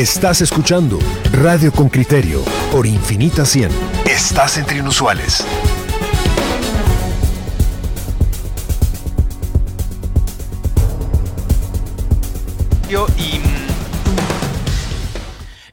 Estás 0.00 0.40
escuchando 0.40 0.98
Radio 1.30 1.70
con 1.70 1.90
Criterio 1.90 2.42
por 2.72 2.86
Infinita 2.86 3.44
100. 3.44 3.70
Estás 4.06 4.56
entre 4.56 4.78
inusuales. 4.78 5.46
Y 12.88 12.94
mm, 12.94 13.66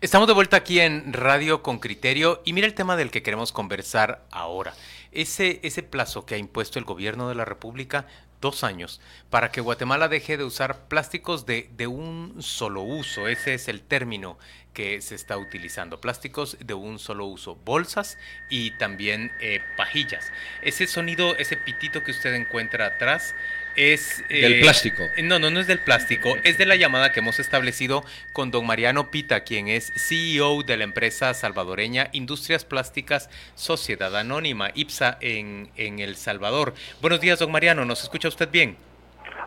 estamos 0.01 0.27
de 0.27 0.33
vuelta 0.33 0.57
aquí 0.57 0.81
en 0.81 1.13
Radio 1.13 1.63
con 1.63 1.79
Criterio 1.79 2.41
y 2.43 2.51
mira 2.51 2.67
el 2.67 2.73
tema 2.73 2.97
del 2.97 3.11
que 3.11 3.23
queremos 3.23 3.53
conversar 3.53 4.25
ahora. 4.31 4.73
Ese, 5.13 5.61
ese 5.63 5.83
plazo 5.83 6.25
que 6.25 6.35
ha 6.35 6.37
impuesto 6.37 6.79
el 6.79 6.85
gobierno 6.85 7.29
de 7.29 7.35
la 7.35 7.45
República 7.45 8.07
dos 8.41 8.63
años 8.63 9.01
para 9.29 9.51
que 9.51 9.61
Guatemala 9.61 10.07
deje 10.07 10.37
de 10.37 10.43
usar 10.43 10.87
plásticos 10.87 11.45
de, 11.45 11.69
de, 11.75 11.87
un 11.87 12.41
solo 12.41 12.81
uso. 12.81 13.27
Ese 13.27 13.53
es 13.53 13.67
el 13.67 13.81
término 13.81 14.37
que 14.73 15.01
se 15.01 15.15
está 15.15 15.37
utilizando. 15.37 15.99
Plásticos 15.99 16.57
de 16.59 16.73
un 16.75 16.99
solo 16.99 17.25
uso. 17.25 17.55
Bolsas 17.55 18.17
y 18.49 18.71
también 18.71 19.31
eh, 19.41 19.61
pajillas. 19.75 20.31
Ese 20.61 20.85
sonido, 20.85 21.35
ese 21.37 21.57
pitito 21.57 22.03
que 22.03 22.11
usted 22.11 22.33
encuentra 22.35 22.85
atrás 22.85 23.33
es... 23.77 24.23
del 24.29 24.53
eh, 24.53 24.61
plástico. 24.61 25.03
No, 25.23 25.39
no, 25.39 25.49
no 25.49 25.59
es 25.59 25.67
del 25.67 25.79
plástico. 25.79 26.35
Es 26.43 26.57
de 26.57 26.65
la 26.65 26.75
llamada 26.75 27.13
que 27.13 27.21
hemos 27.21 27.39
establecido 27.39 28.03
con 28.33 28.51
don 28.51 28.65
Mariano 28.65 29.09
Pita, 29.09 29.41
quien 29.41 29.69
es 29.69 29.93
CEO 29.95 30.63
de 30.63 30.75
la 30.77 30.83
empresa 30.83 31.33
salvadoreña 31.33 32.09
Industrias 32.11 32.65
Plásticas 32.65 33.29
Sociedad 33.55 34.15
Anónima, 34.17 34.71
IPSA, 34.73 35.17
en, 35.21 35.69
en 35.77 35.99
El 35.99 36.15
Salvador. 36.15 36.73
Buenos 37.01 37.21
días, 37.21 37.39
don 37.39 37.51
Mariano. 37.51 37.85
¿Nos 37.85 38.03
escucha 38.03 38.27
usted 38.27 38.49
bien? 38.49 38.75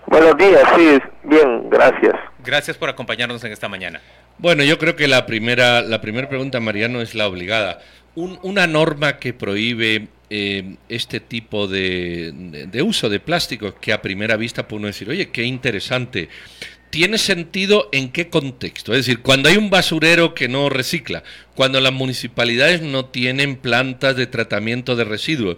Buenos 0.07 0.37
días, 0.39 0.63
sí, 0.77 0.99
bien, 1.25 1.69
gracias. 1.69 2.15
Gracias 2.43 2.77
por 2.77 2.89
acompañarnos 2.89 3.45
en 3.45 3.53
esta 3.53 3.69
mañana. 3.69 4.01
Bueno, 4.39 4.65
yo 4.65 4.79
creo 4.79 4.97
que 4.97 5.07
la 5.09 5.27
primera, 5.27 5.83
la 5.83 6.01
primera 6.01 6.29
pregunta, 6.29 6.59
Mariano, 6.61 7.03
es 7.03 7.15
la 7.15 7.27
obligada. 7.27 7.81
una 8.15 8.67
norma 8.67 9.19
que 9.19 9.35
prohíbe 9.35 10.09
eh, 10.31 10.77
este 10.89 11.19
tipo 11.19 11.67
de, 11.67 12.33
de, 12.71 12.83
uso 12.83 13.09
de 13.09 13.19
plásticos 13.19 13.75
que 13.81 13.93
a 13.93 14.01
primera 14.01 14.37
vista 14.37 14.69
puede 14.69 14.79
uno 14.79 14.87
decir, 14.87 15.11
oye, 15.11 15.31
qué 15.31 15.43
interesante. 15.43 16.29
¿Tiene 16.91 17.19
sentido 17.19 17.89
en 17.93 18.11
qué 18.11 18.31
contexto? 18.31 18.93
Es 18.93 19.07
decir, 19.07 19.23
cuando 19.23 19.49
hay 19.49 19.57
un 19.57 19.71
basurero 19.71 20.35
que 20.35 20.49
no 20.49 20.69
recicla, 20.69 21.23
cuando 21.55 21.81
las 21.81 21.93
municipalidades 21.93 22.83
no 22.83 23.07
tienen 23.07 23.57
plantas 23.57 24.17
de 24.17 24.27
tratamiento 24.27 24.97
de 24.97 25.05
residuos, 25.05 25.57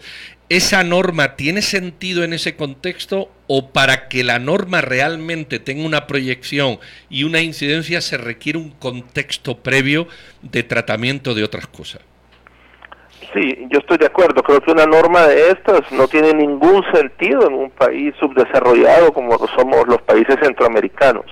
¿esa 0.48 0.84
norma 0.84 1.36
tiene 1.36 1.62
sentido 1.62 2.24
en 2.24 2.32
ese 2.32 2.56
contexto 2.56 3.30
o 3.46 3.70
para 3.70 4.08
que 4.08 4.24
la 4.24 4.38
norma 4.38 4.82
realmente 4.82 5.58
tenga 5.58 5.84
una 5.84 6.06
proyección 6.06 6.78
y 7.08 7.24
una 7.24 7.40
incidencia 7.40 8.02
se 8.02 8.18
requiere 8.18 8.58
un 8.58 8.70
contexto 8.70 9.58
previo 9.62 10.08
de 10.42 10.62
tratamiento 10.62 11.34
de 11.34 11.44
otras 11.44 11.66
cosas? 11.66 12.02
Sí, 13.34 13.66
yo 13.70 13.78
estoy 13.78 13.96
de 13.96 14.06
acuerdo. 14.06 14.42
Creo 14.42 14.60
que 14.60 14.72
una 14.72 14.84
norma 14.84 15.26
de 15.26 15.50
estas 15.50 15.90
no 15.92 16.06
tiene 16.06 16.34
ningún 16.34 16.84
sentido 16.92 17.46
en 17.46 17.54
un 17.54 17.70
país 17.70 18.14
subdesarrollado 18.20 19.12
como 19.12 19.38
somos 19.48 19.86
los 19.88 20.02
países 20.02 20.36
centroamericanos. 20.42 21.24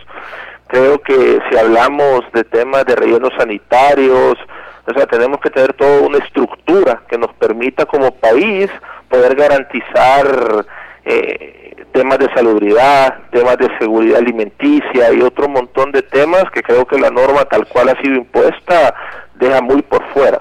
Creo 0.69 1.01
que 1.03 1.41
si 1.51 1.59
hablamos 1.59 2.21
de 2.33 2.45
temas 2.45 2.87
de 2.87 2.97
rellenos 2.97 3.33
sanitarios, 3.37 4.39
o 4.87 4.95
sea, 4.95 5.07
tenemos 5.07 5.41
que 5.41 5.51
tener 5.51 5.75
toda 5.75 6.01
una 6.01 6.19
estructura 6.19 7.03
que 7.09 7.19
nos 7.19 7.35
permita 7.35 7.85
como 7.85 8.13
país 8.13 8.71
poder 9.09 9.35
garantizar 9.35 10.65
eh, 11.05 11.75
temas 11.93 12.19
de 12.19 12.33
salubridad, 12.35 13.19
temas 13.31 13.59
de 13.59 13.69
seguridad 13.79 14.19
alimenticia 14.19 15.13
y 15.13 15.21
otro 15.21 15.49
montón 15.49 15.93
de 15.93 16.03
temas 16.03 16.45
que 16.53 16.63
creo 16.63 16.87
que 16.87 16.99
la 16.99 17.11
norma 17.11 17.45
tal 17.45 17.67
cual 17.67 17.91
ha 17.91 18.01
sido 18.01 18.15
impuesta 18.15 18.95
deja 19.35 19.61
muy 19.61 19.83
por 19.83 20.03
fuera. 20.13 20.41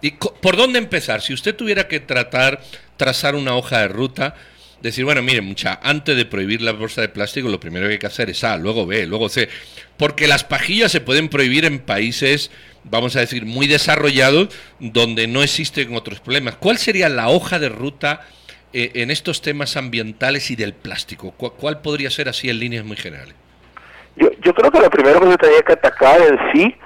¿Y 0.00 0.12
por 0.12 0.56
dónde 0.56 0.78
empezar? 0.78 1.20
Si 1.20 1.32
usted 1.32 1.54
tuviera 1.54 1.88
que 1.88 2.00
tratar, 2.00 2.60
trazar 2.96 3.34
una 3.34 3.56
hoja 3.56 3.80
de 3.80 3.88
ruta, 3.88 4.34
decir, 4.80 5.04
bueno, 5.04 5.22
mire, 5.22 5.40
mucha, 5.40 5.80
antes 5.82 6.16
de 6.16 6.24
prohibir 6.24 6.62
la 6.62 6.72
bolsa 6.72 7.00
de 7.00 7.08
plástico, 7.08 7.48
lo 7.48 7.58
primero 7.58 7.86
que 7.86 7.94
hay 7.94 7.98
que 7.98 8.06
hacer 8.06 8.30
es 8.30 8.44
A, 8.44 8.56
luego 8.56 8.86
B, 8.86 9.06
luego 9.06 9.28
C. 9.28 9.48
Porque 9.96 10.28
las 10.28 10.44
pajillas 10.44 10.92
se 10.92 11.00
pueden 11.00 11.28
prohibir 11.28 11.64
en 11.64 11.80
países, 11.80 12.50
vamos 12.84 13.16
a 13.16 13.20
decir, 13.20 13.44
muy 13.44 13.66
desarrollados, 13.66 14.48
donde 14.78 15.26
no 15.26 15.42
existen 15.42 15.94
otros 15.94 16.20
problemas. 16.20 16.56
¿Cuál 16.56 16.78
sería 16.78 17.08
la 17.08 17.28
hoja 17.28 17.58
de 17.58 17.68
ruta 17.68 18.20
eh, 18.72 18.92
en 18.94 19.10
estos 19.10 19.42
temas 19.42 19.76
ambientales 19.76 20.50
y 20.50 20.56
del 20.56 20.74
plástico? 20.74 21.32
¿Cuál, 21.32 21.80
podría 21.80 22.10
ser 22.10 22.28
así 22.28 22.48
en 22.48 22.60
líneas 22.60 22.84
muy 22.84 22.96
generales? 22.96 23.34
Yo, 24.16 24.30
yo 24.42 24.54
creo 24.54 24.70
que 24.70 24.80
lo 24.80 24.90
primero 24.90 25.20
que 25.20 25.30
se 25.32 25.36
tenía 25.38 25.62
que 25.62 25.72
atacar 25.72 26.20
en 26.20 26.38
sí 26.52 26.76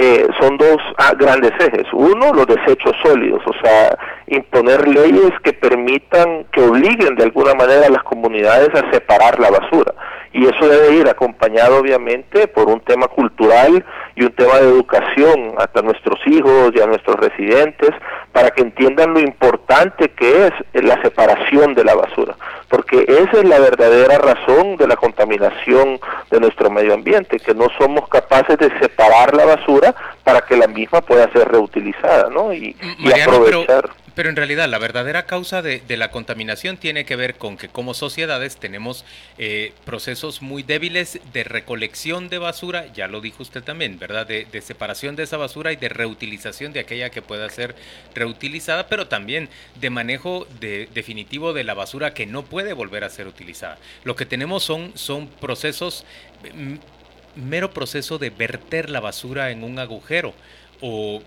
eh, 0.00 0.28
son 0.38 0.56
dos 0.58 0.76
ah, 0.98 1.12
grandes 1.18 1.50
ejes. 1.58 1.84
Uno, 1.92 2.32
los 2.32 2.46
desechos 2.46 2.92
sólidos, 3.02 3.42
o 3.44 3.52
sea, 3.60 3.98
imponer 4.28 4.86
leyes 4.86 5.32
que 5.42 5.52
permitan, 5.52 6.44
que 6.52 6.60
obliguen 6.60 7.16
de 7.16 7.24
alguna 7.24 7.52
manera 7.54 7.86
a 7.86 7.90
las 7.90 8.04
comunidades 8.04 8.68
a 8.74 8.88
separar 8.92 9.40
la 9.40 9.50
basura. 9.50 9.92
Y 10.38 10.46
eso 10.46 10.68
debe 10.68 10.94
ir 10.94 11.08
acompañado, 11.08 11.78
obviamente, 11.78 12.46
por 12.46 12.68
un 12.68 12.78
tema 12.78 13.08
cultural 13.08 13.84
y 14.14 14.22
un 14.22 14.30
tema 14.30 14.54
de 14.58 14.68
educación 14.68 15.54
hasta 15.58 15.82
nuestros 15.82 16.20
hijos 16.26 16.70
y 16.76 16.80
a 16.80 16.86
nuestros 16.86 17.16
residentes, 17.16 17.90
para 18.30 18.52
que 18.52 18.62
entiendan 18.62 19.14
lo 19.14 19.18
importante 19.18 20.10
que 20.10 20.46
es 20.46 20.52
la 20.84 21.02
separación 21.02 21.74
de 21.74 21.82
la 21.82 21.96
basura, 21.96 22.36
porque 22.68 23.04
esa 23.08 23.40
es 23.40 23.48
la 23.48 23.58
verdadera 23.58 24.18
razón 24.18 24.76
de 24.76 24.86
la 24.86 24.94
contaminación 24.94 25.98
de 26.30 26.38
nuestro 26.38 26.70
medio 26.70 26.94
ambiente, 26.94 27.40
que 27.40 27.54
no 27.54 27.66
somos 27.76 28.08
capaces 28.08 28.58
de 28.58 28.70
separar 28.78 29.34
la 29.34 29.44
basura 29.44 29.92
para 30.22 30.42
que 30.42 30.56
la 30.56 30.68
misma 30.68 31.00
pueda 31.00 31.28
ser 31.32 31.48
reutilizada, 31.48 32.30
¿no? 32.30 32.52
Y, 32.52 32.76
aprovechar. 33.24 33.88
Pero 33.88 34.07
en 34.26 34.36
realidad 34.36 34.68
la 34.68 34.78
verdadera 34.78 35.26
causa 35.26 35.62
de, 35.62 35.82
la 35.96 36.10
contaminación 36.10 36.76
tiene 36.76 37.04
que 37.04 37.14
ver 37.14 37.36
con 37.36 37.56
que 37.56 37.68
como 37.68 37.94
sociedades 37.94 38.56
tenemos 38.56 39.04
eh, 39.38 39.72
procesos 39.84 40.42
muy 40.42 40.62
débiles 40.62 41.20
de 41.32 41.44
recolección 41.44 42.28
de 42.28 42.38
basura, 42.38 42.92
ya 42.92 43.06
lo 43.06 43.20
dijo 43.20 43.42
usted 43.44 43.62
también, 43.62 43.98
¿verdad? 43.98 44.26
De, 44.26 44.46
separación 44.60 45.14
de 45.14 45.22
esa 45.22 45.36
basura 45.36 45.72
y 45.72 45.76
de 45.76 45.88
reutilización 45.88 46.72
de 46.72 46.80
aquella 46.80 47.10
que 47.10 47.22
pueda 47.22 47.48
ser 47.48 47.76
reutilizada, 48.14 48.88
pero 48.88 49.06
también 49.06 49.48
de 49.76 49.90
manejo 49.90 50.48
de, 50.58 50.88
definitivo 50.92 51.52
de 51.52 51.62
la 51.62 51.74
basura 51.74 52.12
que 52.12 52.26
no 52.26 52.44
puede 52.44 52.72
volver 52.72 53.04
a 53.04 53.10
ser 53.10 53.28
utilizada. 53.28 53.78
Lo 54.02 54.16
que 54.16 54.26
tenemos 54.26 54.64
son, 54.64 54.90
son 54.96 55.28
procesos, 55.28 56.04
mm, 56.54 56.74
mero 57.36 57.70
proceso 57.70 58.18
de 58.18 58.30
verter 58.30 58.90
la 58.90 58.98
basura 58.98 59.52
en 59.52 59.62
un 59.62 59.78
agujero 59.78 60.34
o 60.80 61.20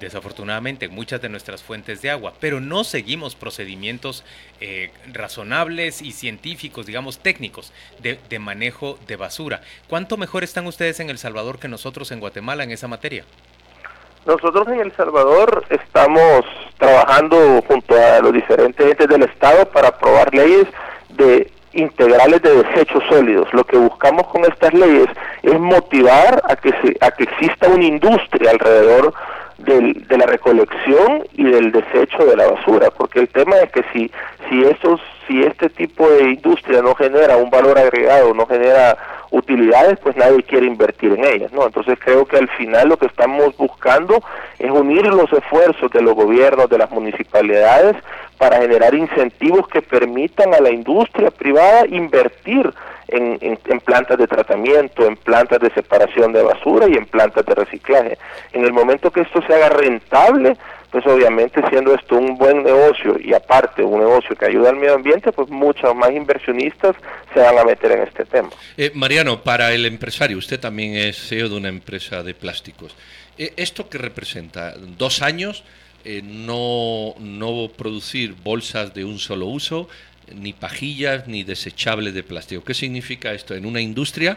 desafortunadamente 0.00 0.88
muchas 0.88 1.20
de 1.20 1.28
nuestras 1.28 1.62
fuentes 1.62 2.02
de 2.02 2.10
agua, 2.10 2.34
pero 2.40 2.60
no 2.60 2.84
seguimos 2.84 3.34
procedimientos 3.34 4.24
eh, 4.60 4.90
razonables 5.12 6.02
y 6.02 6.12
científicos, 6.12 6.86
digamos 6.86 7.18
técnicos, 7.18 7.72
de, 8.00 8.18
de, 8.28 8.38
manejo 8.38 8.98
de 9.06 9.16
basura. 9.16 9.60
¿Cuánto 9.88 10.16
mejor 10.16 10.44
están 10.44 10.66
ustedes 10.66 11.00
en 11.00 11.10
El 11.10 11.18
Salvador 11.18 11.58
que 11.58 11.68
nosotros 11.68 12.10
en 12.12 12.20
Guatemala 12.20 12.64
en 12.64 12.70
esa 12.70 12.88
materia? 12.88 13.24
Nosotros 14.26 14.66
en 14.68 14.80
El 14.80 14.92
Salvador 14.92 15.64
estamos 15.68 16.44
trabajando 16.78 17.62
junto 17.68 17.94
a 17.94 18.20
los 18.20 18.32
diferentes 18.32 18.86
entes 18.86 19.06
del 19.06 19.22
Estado 19.24 19.66
para 19.66 19.88
aprobar 19.88 20.34
leyes 20.34 20.66
de 21.10 21.52
integrales 21.74 22.42
de 22.42 22.62
desechos 22.62 23.02
sólidos. 23.08 23.52
Lo 23.52 23.64
que 23.64 23.76
buscamos 23.76 24.26
con 24.28 24.44
estas 24.44 24.72
leyes 24.74 25.06
es 25.42 25.58
motivar 25.58 26.42
a 26.48 26.56
que, 26.56 26.70
se, 26.70 26.96
a 27.00 27.10
que 27.10 27.24
exista 27.24 27.68
una 27.68 27.84
industria 27.84 28.50
alrededor 28.50 29.12
del, 29.58 30.06
de 30.08 30.18
la 30.18 30.26
recolección 30.26 31.24
y 31.32 31.44
del 31.44 31.72
desecho 31.72 32.24
de 32.24 32.36
la 32.36 32.50
basura, 32.50 32.90
porque 32.90 33.20
el 33.20 33.28
tema 33.28 33.56
es 33.56 33.70
que 33.72 33.84
si, 33.92 34.10
si, 34.48 34.62
esos, 34.64 35.00
si 35.26 35.42
este 35.42 35.68
tipo 35.70 36.08
de 36.10 36.30
industria 36.30 36.82
no 36.82 36.94
genera 36.94 37.36
un 37.36 37.50
valor 37.50 37.78
agregado, 37.78 38.34
no 38.34 38.46
genera 38.46 38.96
utilidades, 39.30 39.98
pues 40.00 40.16
nadie 40.16 40.42
quiere 40.44 40.66
invertir 40.66 41.12
en 41.12 41.24
ellas, 41.24 41.52
¿no? 41.52 41.66
Entonces 41.66 41.98
creo 42.02 42.24
que 42.24 42.36
al 42.36 42.48
final 42.50 42.88
lo 42.88 42.96
que 42.96 43.06
estamos 43.06 43.56
buscando 43.56 44.22
es 44.58 44.70
unir 44.70 45.06
los 45.06 45.32
esfuerzos 45.32 45.90
de 45.90 46.02
los 46.02 46.14
gobiernos, 46.14 46.70
de 46.70 46.78
las 46.78 46.90
municipalidades, 46.90 47.96
para 48.38 48.60
generar 48.60 48.94
incentivos 48.94 49.66
que 49.68 49.82
permitan 49.82 50.54
a 50.54 50.60
la 50.60 50.70
industria 50.70 51.30
privada 51.30 51.86
invertir 51.88 52.72
en, 53.08 53.38
en, 53.40 53.80
plantas 53.80 54.18
de 54.18 54.26
tratamiento, 54.26 55.06
en 55.06 55.16
plantas 55.16 55.60
de 55.60 55.70
separación 55.70 56.32
de 56.32 56.42
basura 56.42 56.86
y 56.88 56.94
en 56.94 57.06
plantas 57.06 57.44
de 57.44 57.54
reciclaje. 57.54 58.18
En 58.52 58.64
el 58.64 58.72
momento 58.72 59.10
que 59.10 59.22
esto 59.22 59.40
se 59.46 59.54
haga 59.54 59.68
rentable, 59.68 60.56
pues 60.90 61.04
obviamente 61.06 61.60
siendo 61.70 61.92
esto 61.92 62.16
un 62.16 62.38
buen 62.38 62.62
negocio 62.62 63.16
y 63.18 63.34
aparte 63.34 63.82
un 63.82 63.98
negocio 63.98 64.36
que 64.36 64.46
ayuda 64.46 64.70
al 64.70 64.76
medio 64.76 64.94
ambiente, 64.94 65.32
pues 65.32 65.48
muchos 65.48 65.94
más 65.94 66.10
inversionistas 66.12 66.94
se 67.32 67.40
van 67.40 67.58
a 67.58 67.64
meter 67.64 67.92
en 67.92 68.02
este 68.02 68.24
tema. 68.24 68.50
Eh, 68.76 68.92
Mariano, 68.94 69.42
para 69.42 69.72
el 69.72 69.86
empresario, 69.86 70.38
usted 70.38 70.60
también 70.60 70.94
es 70.94 71.16
CEO 71.16 71.48
de 71.48 71.56
una 71.56 71.68
empresa 71.68 72.22
de 72.22 72.34
plásticos. 72.34 72.94
Eh, 73.36 73.52
¿Esto 73.56 73.88
qué 73.88 73.98
representa? 73.98 74.74
¿Dos 74.76 75.20
años? 75.22 75.64
Eh, 76.04 76.20
no, 76.22 77.14
no 77.18 77.68
producir 77.76 78.34
bolsas 78.44 78.94
de 78.94 79.04
un 79.04 79.18
solo 79.18 79.46
uso, 79.46 79.88
ni 80.34 80.52
pajillas, 80.52 81.26
ni 81.26 81.44
desechables 81.44 82.14
de 82.14 82.22
plástico. 82.22 82.64
¿Qué 82.64 82.74
significa 82.74 83.32
esto 83.32 83.54
en 83.54 83.66
una 83.66 83.80
industria 83.80 84.36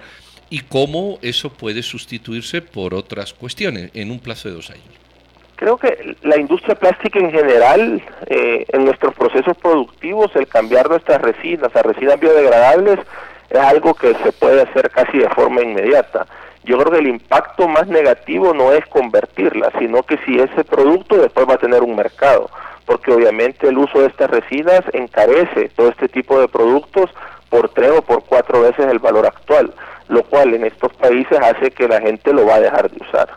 y 0.49 0.59
cómo 0.61 1.19
eso 1.21 1.51
puede 1.51 1.83
sustituirse 1.83 2.61
por 2.61 2.93
otras 2.93 3.33
cuestiones 3.33 3.91
en 3.93 4.11
un 4.11 4.19
plazo 4.19 4.49
de 4.49 4.55
dos 4.55 4.69
años. 4.69 4.85
Creo 5.55 5.77
que 5.77 6.15
la 6.21 6.37
industria 6.37 6.75
plástica 6.75 7.19
en 7.19 7.31
general, 7.31 8.01
eh, 8.27 8.65
en 8.69 8.85
nuestros 8.85 9.15
procesos 9.15 9.57
productivos, 9.57 10.35
el 10.35 10.47
cambiar 10.47 10.87
nuestras 10.87 11.21
resinas 11.21 11.75
a 11.75 11.81
resinas 11.81 12.19
biodegradables 12.19 12.99
es 13.49 13.59
algo 13.59 13.93
que 13.95 14.13
se 14.23 14.31
puede 14.33 14.61
hacer 14.61 14.89
casi 14.91 15.17
de 15.17 15.29
forma 15.29 15.61
inmediata. 15.63 16.27
Yo 16.67 16.77
creo 16.77 16.91
que 16.91 16.99
el 16.99 17.07
impacto 17.07 17.65
más 17.69 17.87
negativo 17.87 18.53
no 18.53 18.73
es 18.73 18.85
convertirla, 18.87 19.71
sino 19.79 20.03
que 20.03 20.17
si 20.25 20.37
ese 20.37 20.65
producto 20.65 21.15
después 21.15 21.47
va 21.47 21.53
a 21.53 21.59
tener 21.59 21.81
un 21.81 21.95
mercado, 21.95 22.49
porque 22.85 23.13
obviamente 23.13 23.69
el 23.69 23.77
uso 23.77 24.01
de 24.01 24.07
estas 24.07 24.29
resinas 24.29 24.81
encarece 24.91 25.69
todo 25.77 25.87
este 25.87 26.09
tipo 26.09 26.37
de 26.41 26.49
productos 26.49 27.09
por 27.49 27.69
tres 27.69 27.91
o 27.91 28.01
por 28.01 28.25
cuatro 28.25 28.61
veces 28.61 28.85
el 28.87 28.99
valor 28.99 29.25
actual, 29.25 29.73
lo 30.09 30.23
cual 30.23 30.53
en 30.53 30.65
estos 30.65 30.93
países 30.95 31.39
hace 31.39 31.71
que 31.71 31.87
la 31.87 32.01
gente 32.01 32.33
lo 32.33 32.45
va 32.45 32.55
a 32.55 32.61
dejar 32.61 32.91
de 32.91 33.01
usar. 33.01 33.29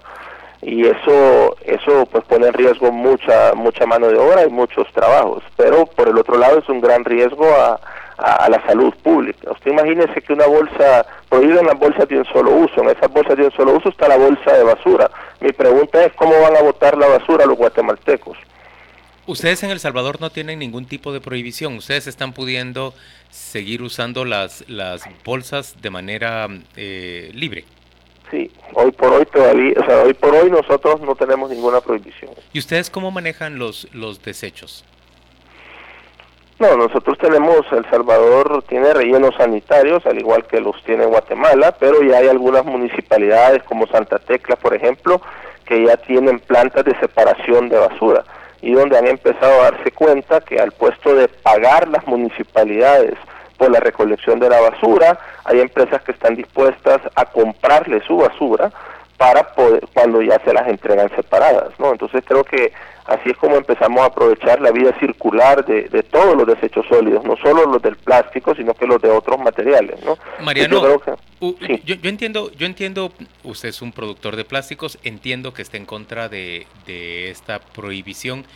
Y 0.63 0.87
eso 0.87 1.57
eso 1.65 2.07
pues 2.11 2.25
pone 2.25 2.49
en 2.49 2.53
riesgo 2.53 2.91
mucha 2.91 3.55
mucha 3.55 3.87
mano 3.87 4.09
de 4.09 4.19
obra 4.19 4.45
y 4.45 4.51
muchos 4.51 4.87
trabajos 4.93 5.43
pero 5.57 5.87
por 5.87 6.09
el 6.09 6.19
otro 6.19 6.37
lado 6.37 6.59
es 6.59 6.69
un 6.69 6.83
gran 6.83 7.03
riesgo 7.03 7.47
a, 7.47 7.81
a, 8.23 8.49
la 8.49 8.65
salud 8.67 8.93
pública 9.03 9.53
usted 9.53 9.71
imagínese 9.71 10.21
que 10.23 10.33
una 10.33 10.47
bolsa 10.47 11.07
prohíben 11.29 11.67
las 11.67 11.79
bolsas 11.79 12.09
de 12.09 12.19
un 12.19 12.25
solo 12.27 12.51
uso 12.51 12.83
en 12.83 12.91
esas 12.91 13.11
bolsas 13.11 13.37
de 13.37 13.45
un 13.45 13.53
solo 13.53 13.77
uso 13.77 13.89
está 13.89 14.09
la 14.09 14.17
bolsa 14.17 14.53
de 14.53 14.63
basura 14.63 15.11
mi 15.41 15.53
pregunta 15.53 16.05
es 16.05 16.13
cómo 16.15 16.33
van 16.41 16.57
a 16.57 16.63
botar 16.63 16.97
la 16.97 17.07
basura 17.07 17.47
los 17.47 17.57
guatemaltecos 17.57 18.37
Ustedes 19.27 19.63
en 19.63 19.71
El 19.71 19.79
Salvador 19.79 20.21
no 20.21 20.31
tienen 20.31 20.59
ningún 20.59 20.87
tipo 20.87 21.13
de 21.13 21.21
prohibición. 21.21 21.77
Ustedes 21.77 22.09
están 22.09 22.33
pudiendo 22.33 22.95
seguir 23.31 23.81
usando 23.81 24.25
las, 24.25 24.69
las 24.69 25.05
bolsas 25.25 25.81
de 25.81 25.89
manera 25.89 26.49
eh, 26.77 27.31
libre. 27.33 27.65
Sí, 28.31 28.51
hoy 28.75 28.91
por 28.91 29.13
hoy 29.13 29.27
todavía, 29.27 29.75
o 29.81 29.85
sea, 29.85 30.03
hoy 30.03 30.15
por 30.15 30.35
hoy 30.35 30.51
nosotros 30.51 31.01
no 31.01 31.15
tenemos 31.15 31.49
ninguna 31.49 31.81
prohibición. 31.81 32.33
¿Y 32.53 32.59
ustedes 32.59 32.91
cómo 32.91 33.13
manejan 33.13 33.59
los, 33.59 33.89
los 33.93 34.21
desechos? 34.21 34.85
No, 36.61 36.77
nosotros 36.77 37.17
tenemos, 37.17 37.61
El 37.73 37.89
Salvador 37.89 38.63
tiene 38.69 38.93
rellenos 38.93 39.35
sanitarios, 39.37 40.05
al 40.05 40.19
igual 40.19 40.45
que 40.45 40.61
los 40.61 40.77
tiene 40.85 41.07
Guatemala, 41.07 41.75
pero 41.81 42.03
ya 42.03 42.19
hay 42.19 42.29
algunas 42.29 42.67
municipalidades 42.67 43.63
como 43.63 43.87
Santa 43.87 44.19
Tecla, 44.19 44.57
por 44.57 44.75
ejemplo, 44.75 45.23
que 45.65 45.87
ya 45.87 45.97
tienen 45.97 46.39
plantas 46.39 46.85
de 46.85 46.95
separación 47.01 47.71
de 47.71 47.79
basura 47.79 48.25
y 48.61 48.73
donde 48.73 48.99
han 48.99 49.07
empezado 49.07 49.59
a 49.59 49.71
darse 49.71 49.91
cuenta 49.93 50.43
que 50.43 50.61
al 50.61 50.73
puesto 50.73 51.15
de 51.15 51.29
pagar 51.29 51.89
las 51.89 52.07
municipalidades 52.07 53.15
por 53.57 53.71
la 53.71 53.81
recolección 53.81 54.39
de 54.39 54.51
la 54.51 54.61
basura, 54.61 55.19
hay 55.45 55.61
empresas 55.61 56.03
que 56.03 56.13
están 56.13 56.37
dispuestas 56.37 57.01
a 57.15 57.25
comprarle 57.25 58.03
su 58.07 58.19
basura 58.19 58.71
para 59.21 59.53
poder, 59.53 59.87
cuando 59.93 60.23
ya 60.23 60.41
se 60.47 60.55
las 60.55 60.67
entregan 60.67 61.15
separadas, 61.15 61.79
¿no? 61.79 61.93
Entonces 61.93 62.25
creo 62.27 62.43
que 62.43 62.73
así 63.05 63.29
es 63.29 63.37
como 63.37 63.57
empezamos 63.57 64.01
a 64.01 64.07
aprovechar 64.07 64.63
la 64.63 64.71
vida 64.71 64.99
circular 64.99 65.63
de, 65.67 66.03
todos 66.05 66.35
los 66.35 66.47
desechos 66.47 66.87
sólidos, 66.89 67.23
no 67.25 67.37
solo 67.37 67.67
los 67.67 67.83
del 67.83 67.97
plástico, 67.97 68.55
sino 68.55 68.73
que 68.73 68.87
los 68.87 69.03
de 69.03 69.11
otros 69.11 69.39
materiales, 69.39 70.03
¿no? 70.07 70.17
Mariano, 70.43 71.03
yo, 71.39 71.55
yo, 71.85 72.09
entiendo, 72.09 72.51
yo 72.53 72.65
entiendo, 72.65 73.13
usted 73.45 73.69
es 73.69 73.83
un 73.83 73.93
productor 73.93 74.37
de 74.37 74.47
plásticos, 74.47 74.99
entiendo 75.05 75.53
que 75.53 75.61
está 75.61 75.77
en 75.77 75.85
contra 75.85 76.31
de, 76.31 76.67
de 76.87 77.31
esta 77.31 77.59
prohibición, 77.59 78.47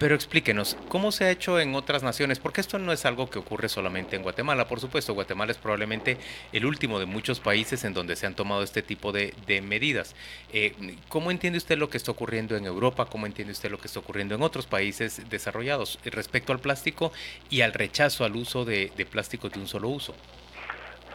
pero 0.00 0.14
explíquenos, 0.14 0.78
¿cómo 0.88 1.12
se 1.12 1.24
ha 1.24 1.30
hecho 1.30 1.60
en 1.60 1.74
otras 1.74 2.02
naciones? 2.02 2.38
Porque 2.38 2.62
esto 2.62 2.78
no 2.78 2.90
es 2.90 3.04
algo 3.04 3.28
que 3.28 3.38
ocurre 3.38 3.68
solamente 3.68 4.16
en 4.16 4.22
Guatemala, 4.22 4.66
por 4.66 4.80
supuesto. 4.80 5.12
Guatemala 5.12 5.52
es 5.52 5.58
probablemente 5.58 6.16
el 6.54 6.64
último 6.64 6.98
de 6.98 7.04
muchos 7.04 7.38
países 7.38 7.84
en 7.84 7.92
donde 7.92 8.16
se 8.16 8.26
han 8.26 8.34
tomado 8.34 8.62
este 8.62 8.80
tipo 8.80 9.12
de, 9.12 9.34
medidas. 9.62 10.16
Eh, 10.54 10.72
¿Cómo 11.10 11.30
entiende 11.30 11.58
usted 11.58 11.76
lo 11.76 11.90
que 11.90 11.98
está 11.98 12.12
ocurriendo 12.12 12.56
en 12.56 12.64
Europa? 12.64 13.04
¿Cómo 13.12 13.26
entiende 13.26 13.52
usted 13.52 13.70
lo 13.70 13.76
que 13.76 13.88
está 13.88 14.00
ocurriendo 14.00 14.34
en 14.34 14.40
otros 14.42 14.66
países 14.66 15.28
desarrollados 15.28 15.98
respecto 16.06 16.54
al 16.54 16.60
plástico 16.60 17.12
y 17.50 17.60
al 17.60 17.74
rechazo 17.74 18.24
al 18.24 18.36
uso 18.36 18.64
de, 18.64 18.90
de 18.96 19.04
plásticos 19.04 19.52
de 19.52 19.60
un 19.60 19.66
solo 19.66 19.90
uso? 19.90 20.14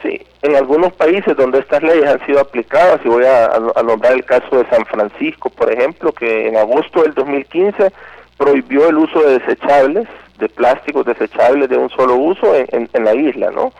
Sí, 0.04 0.22
en 0.44 0.56
algunos 0.56 0.94
países 0.94 1.36
donde 1.36 1.58
estas 1.58 1.82
leyes 1.82 2.06
han 2.06 2.24
sido 2.28 2.40
aplicadas, 2.40 3.02
y 3.04 3.08
voy 3.08 3.26
a, 3.26 3.46
a 3.48 3.82
nombrar 3.82 4.14
el 4.14 4.26
caso 4.26 4.60
de 4.60 4.70
San 4.70 4.86
Francisco, 4.86 5.50
por 5.50 5.74
ejemplo, 5.74 6.12
que 6.12 6.50
en 6.50 6.56
agosto 6.56 7.02
del 7.02 7.16
2015 7.16 7.92
prohibió 8.38 8.90
el 8.90 8.98
uso 8.98 9.20
de 9.22 9.40
desechables, 9.40 10.08
de 10.40 10.50
plásticos 10.50 11.06
desechables 11.06 11.70
de 11.70 11.78
un 11.78 11.90
solo 11.90 12.16
uso 12.16 12.54
en, 12.56 12.90
en, 12.92 13.04
la 13.06 13.16
isla, 13.16 13.52
¿no? 13.52 13.72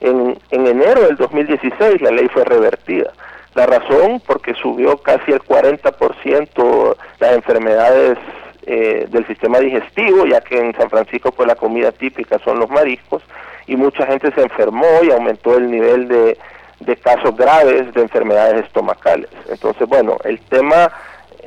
En, 0.00 0.38
en, 0.50 0.66
enero 0.66 1.02
del 1.02 1.16
2016 1.16 2.02
la 2.02 2.10
ley 2.10 2.28
fue 2.28 2.44
revertida. 2.44 3.12
La 3.54 3.66
razón, 3.66 4.20
porque 4.26 4.54
subió 4.54 4.96
casi 4.98 5.32
el 5.32 5.40
40% 5.40 6.96
las 7.20 7.32
enfermedades 7.32 8.18
eh, 8.66 9.06
del 9.10 9.26
sistema 9.26 9.58
digestivo, 9.58 10.26
ya 10.26 10.40
que 10.40 10.58
en 10.58 10.74
San 10.74 10.88
Francisco 10.88 11.32
pues 11.32 11.48
la 11.48 11.54
comida 11.54 11.92
típica 11.92 12.38
son 12.38 12.58
los 12.58 12.70
mariscos, 12.70 13.22
y 13.66 13.76
mucha 13.76 14.06
gente 14.06 14.32
se 14.34 14.42
enfermó 14.42 14.86
y 15.02 15.10
aumentó 15.10 15.56
el 15.56 15.70
nivel 15.70 16.08
de, 16.08 16.38
de 16.80 16.96
casos 16.96 17.36
graves 17.36 17.92
de 17.94 18.02
enfermedades 18.02 18.64
estomacales. 18.64 19.30
Entonces, 19.48 19.88
bueno, 19.88 20.16
el 20.24 20.40
tema 20.40 20.90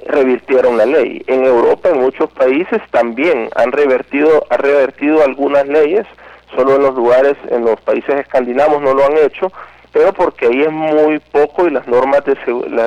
revirtieron 0.05 0.77
la 0.77 0.85
ley. 0.85 1.23
En 1.27 1.45
Europa, 1.45 1.89
en 1.89 2.01
muchos 2.01 2.29
países 2.31 2.81
también 2.91 3.49
han 3.55 3.71
revertido, 3.71 4.45
ha 4.49 4.57
revertido 4.57 5.23
algunas 5.23 5.67
leyes, 5.67 6.05
solo 6.55 6.75
en 6.75 6.83
los 6.83 6.95
lugares, 6.95 7.35
en 7.49 7.65
los 7.65 7.79
países 7.81 8.15
escandinavos 8.15 8.81
no 8.81 8.93
lo 8.93 9.05
han 9.05 9.17
hecho, 9.17 9.51
pero 9.91 10.13
porque 10.13 10.47
ahí 10.47 10.61
es 10.61 10.71
muy 10.71 11.19
poco 11.19 11.67
y 11.67 11.71
las 11.71 11.87
normas 11.87 12.23
de 12.25 12.37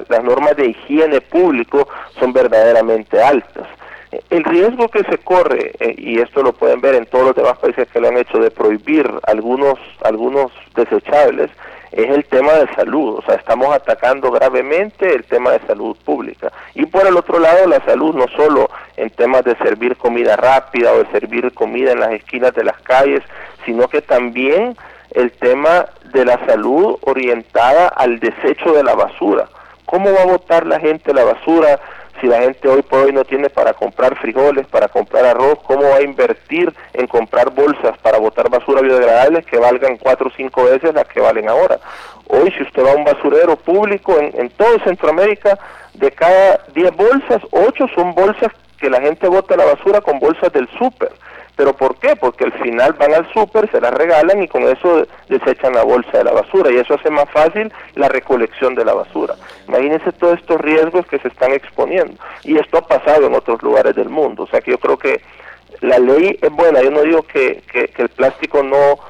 las 0.09 0.25
normas 0.25 0.57
de 0.57 0.67
higiene 0.67 1.21
público 1.23 1.89
son 2.19 2.33
verdaderamente 2.33 3.23
altas. 3.23 3.67
El 4.31 4.45
riesgo 4.45 4.89
que 4.89 5.03
se 5.05 5.19
corre, 5.19 5.73
eh, 5.81 5.95
y 5.99 6.19
esto 6.21 6.43
lo 6.43 6.53
pueden 6.53 6.81
ver 6.81 6.95
en 6.95 7.07
todos 7.07 7.27
los 7.27 7.37
demás 7.37 7.59
países 7.59 7.89
que 7.89 8.01
lo 8.01 8.09
han 8.09 8.17
hecho, 8.17 8.39
de 8.39 8.51
prohibir 8.51 9.11
algunos, 9.25 9.79
algunos 10.03 10.51
desechables, 10.75 11.51
es 11.93 12.09
el 12.11 12.25
tema 12.27 12.53
de 12.53 12.75
salud, 12.75 13.19
o 13.19 13.23
sea, 13.23 13.37
estamos 13.37 13.75
atacando 13.75 14.31
gravemente 14.31 15.15
el 15.15 15.25
tema 15.25 15.53
de 15.53 15.67
salud 15.67 15.97
pública. 16.05 16.53
Y 16.75 16.87
por 16.87 17.07
el 17.07 17.17
otro 17.17 17.39
lado, 17.39 17.67
la 17.67 17.85
salud 17.85 18.15
no 18.15 18.27
solo 18.37 18.71
en 18.97 19.11
temas 19.11 19.45
de 19.45 19.57
servir 19.57 19.97
comida 19.97 20.37
rápida 20.37 20.93
o 20.93 20.99
de 20.99 21.11
servir 21.11 21.53
comida 21.55 21.93
en 21.93 22.01
las 22.01 22.13
esquinas 22.13 22.55
de 22.55 22.65
las 22.65 22.79
calles, 22.81 23.23
sino 23.65 23.89
que 23.89 24.03
también 24.03 24.77
el 25.13 25.33
tema 25.33 25.87
de 26.13 26.25
la 26.25 26.45
salud 26.47 26.99
orientada 27.03 27.89
al 27.89 28.21
desecho 28.21 28.73
de 28.73 28.85
la 28.85 28.95
basura. 28.95 29.49
¿Cómo 29.87 30.13
va 30.13 30.23
a 30.23 30.27
botar 30.27 30.67
la 30.67 30.79
gente 30.81 31.15
la 31.15 31.25
basura 31.25 31.81
si 32.21 32.27
la 32.27 32.41
gente 32.41 32.69
hoy 32.69 32.83
por 32.83 33.01
hoy 33.01 33.13
no 33.13 33.25
tiene 33.25 33.51
para 33.51 33.75
comprar 33.75 34.17
frijoles, 34.19 34.67
para 34.67 34.89
comprar 34.89 35.25
arroz, 35.25 35.59
¿cómo 35.65 35.83
va 35.83 35.97
a 35.97 36.03
invertir 36.03 36.73
en 36.93 37.07
comprar 37.07 37.51
bolsas 37.51 37.97
para 37.99 38.19
botar 38.19 38.49
basura 38.51 38.81
biodegradable 38.81 39.43
que 39.43 39.59
valgan 39.59 39.97
cuatro 39.97 40.29
o 40.29 40.33
cinco 40.37 40.65
veces 40.65 40.95
las 40.95 41.07
que 41.07 41.21
valen 41.21 41.49
ahora? 41.49 41.79
Hoy 42.29 42.51
si 42.53 42.63
usted 42.63 42.85
va 42.85 42.93
a 42.93 42.97
un 42.97 43.05
basurero 43.05 43.57
público 43.57 44.19
en, 44.19 44.51
todo 44.51 44.79
Centroamérica, 44.85 45.59
de 45.95 46.11
cada 46.13 46.61
10 46.75 46.97
bolsas, 46.97 47.43
8 47.51 47.87
son 47.95 48.15
bolsas 48.15 48.53
que 48.79 48.91
la 48.91 49.01
gente 49.01 49.27
bota 49.27 49.57
la 49.57 49.65
basura 49.65 50.01
con 50.01 50.19
bolsas 50.19 50.53
del 50.53 50.69
súper. 50.79 51.11
¿Pero 51.59 51.73
por 51.73 51.97
qué? 51.97 52.15
Porque 52.15 52.45
al 52.45 52.53
final 52.53 52.93
van 52.93 53.13
al 53.13 53.29
súper, 53.33 53.69
se 53.73 53.81
las 53.81 53.93
regalan 53.93 54.41
y 54.41 54.47
con 54.47 54.63
eso 54.63 55.09
desechan 55.29 55.75
la 55.75 55.83
bolsa 55.83 56.19
de 56.19 56.23
la 56.23 56.31
basura 56.31 56.71
y 56.71 56.77
eso 56.77 56.95
hace 56.95 57.11
más 57.11 57.29
fácil 57.33 57.73
la 57.97 58.09
recolección 58.09 58.77
de 58.77 58.85
la 58.85 58.95
basura. 58.95 59.35
Imagínense 59.67 60.13
todos 60.13 60.39
estos 60.39 60.61
riesgos 60.61 61.05
que 61.09 61.19
se 61.19 61.27
están 61.27 61.53
exponiendo 61.53 62.15
y 62.45 62.57
esto 62.59 62.79
ha 62.79 62.87
pasado 62.87 63.27
en 63.27 63.35
otros 63.35 63.61
lugares 63.61 63.97
del 63.97 64.09
mundo. 64.09 64.45
O 64.45 64.47
sea 64.47 64.61
que 64.61 64.71
yo 64.71 64.79
creo 64.79 64.97
que 64.97 65.21
la 65.81 65.99
ley 65.99 66.39
es 66.41 66.51
buena, 66.51 66.81
yo 66.81 66.93
no 66.93 67.03
digo 67.03 67.25
que, 67.25 67.61
que, 67.73 67.91
el 67.97 68.09
plástico 68.11 68.63
no, 68.63 69.01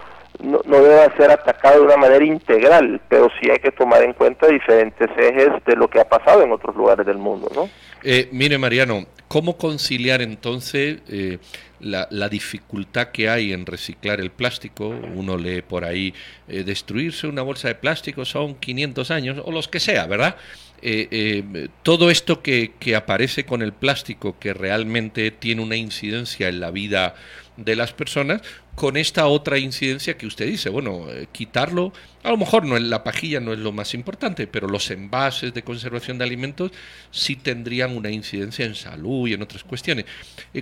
no, 0.41 0.63
no 0.65 0.83
deba 0.83 1.15
ser 1.19 1.31
atacado 1.31 1.81
de 1.81 1.87
una 1.87 1.99
manera 1.99 2.25
integral, 2.25 2.99
pero 3.11 3.29
sí 3.39 3.51
hay 3.51 3.59
que 3.59 3.73
tomar 3.73 4.03
en 4.03 4.15
cuenta 4.15 4.47
diferentes 4.47 5.11
ejes 5.19 5.51
de 5.67 5.77
lo 5.77 5.89
que 5.89 6.01
ha 6.01 6.09
pasado 6.09 6.43
en 6.43 6.53
otros 6.53 6.75
lugares 6.75 7.05
del 7.05 7.19
mundo, 7.19 7.51
¿no? 7.55 7.69
Eh, 8.03 8.31
mire, 8.33 8.57
Mariano, 8.57 9.05
¿cómo 9.29 9.57
conciliar 9.59 10.23
entonces 10.23 10.99
eh, 11.09 11.39
la, 11.81 12.29
dificultad 12.29 13.09
que 13.09 13.29
hay 13.29 13.53
en 13.53 13.67
reciclar 13.67 14.21
el 14.21 14.31
plástico. 14.31 14.89
Uno 14.89 15.37
lee 15.37 15.63
por 15.63 15.85
ahí, 15.85 16.13
eh, 16.49 16.65
destruirse 16.65 17.27
una 17.27 17.43
bolsa 17.43 17.69
de 17.69 17.75
plástico 17.77 18.25
son 18.25 18.57
500 18.57 19.11
años, 19.11 19.43
o 19.45 19.53
los 19.53 19.69
que 19.69 19.79
sea, 19.79 20.07
¿verdad? 20.07 20.37
Eh, 20.81 21.69
todo 21.83 22.11
esto 22.11 22.43
que, 22.43 22.73
que, 22.79 22.95
aparece 22.97 23.45
con 23.45 23.63
el 23.63 23.73
plástico, 23.73 24.39
que 24.39 24.55
realmente 24.55 25.31
tiene 25.31 25.63
una 25.63 25.77
incidencia 25.77 26.49
en 26.49 26.61
la 26.61 26.71
vida 26.71 27.15
de 27.59 27.77
las 27.77 27.93
personas, 27.93 28.41
con 28.75 28.97
esta 28.97 29.27
otra 29.27 29.59
incidencia 29.59 30.17
que 30.17 30.27
usted 30.27 30.47
dice, 30.47 30.71
bueno, 30.71 31.07
quitarlo, 31.33 31.93
a 32.23 32.31
lo 32.31 32.37
mejor 32.37 32.65
no 32.65 32.79
la 32.79 33.03
pajilla 33.03 33.41
no 33.41 33.53
es 33.53 33.59
lo 33.59 33.73
más 33.73 33.95
importante, 33.95 34.47
pero 34.47 34.69
los 34.69 34.91
envases 34.91 35.53
de 35.53 35.65
conservación 35.65 36.19
de 36.19 36.25
alimentos 36.25 36.71
sí 37.11 37.35
tendrían 37.35 37.97
una 37.97 38.11
incidencia 38.11 38.65
en 38.65 38.77
salud 38.77 39.29
y 39.29 39.35
en 39.35 39.43
otras 39.43 39.65
cuestiones. 39.65 40.05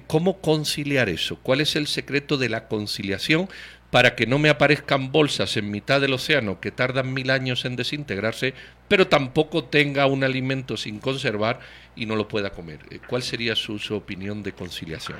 ¿Cómo 0.06 0.40
conciliar 0.40 1.10
eso? 1.10 1.36
¿Cuál 1.42 1.60
es 1.60 1.76
el 1.76 1.86
secreto 1.86 2.38
de 2.38 2.48
la 2.48 2.66
conciliación 2.68 3.48
para 3.90 4.14
que 4.14 4.26
no 4.26 4.38
me 4.38 4.48
aparezcan 4.48 5.12
bolsas 5.12 5.56
en 5.56 5.70
mitad 5.70 6.00
del 6.00 6.12
océano 6.12 6.60
que 6.60 6.72
tardan 6.72 7.14
mil 7.14 7.30
años 7.30 7.64
en 7.64 7.76
desintegrarse, 7.76 8.54
pero 8.88 9.06
tampoco 9.08 9.64
tenga 9.64 10.06
un 10.06 10.24
alimento 10.24 10.76
sin 10.76 10.98
conservar 10.98 11.60
y 11.94 12.06
no 12.06 12.16
lo 12.16 12.28
pueda 12.28 12.50
comer. 12.50 12.80
Eh, 12.90 12.98
¿Cuál 13.06 13.22
sería 13.22 13.54
su, 13.54 13.78
opinión 13.94 14.42
de 14.42 14.52
conciliación? 14.52 15.18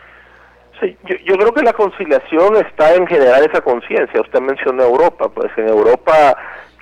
Sí, 0.81 0.97
yo, 1.25 1.37
creo 1.37 1.55
que 1.55 1.63
la 1.63 1.73
conciliación 1.73 2.57
está 2.57 2.95
en 2.95 3.07
generar 3.07 3.43
esa 3.43 3.63
conciencia. 3.63 4.21
Usted 4.21 4.41
mencionó 4.41 4.83
Europa, 4.83 5.29
pues 5.31 5.51
en 5.57 5.69
Europa 5.69 6.37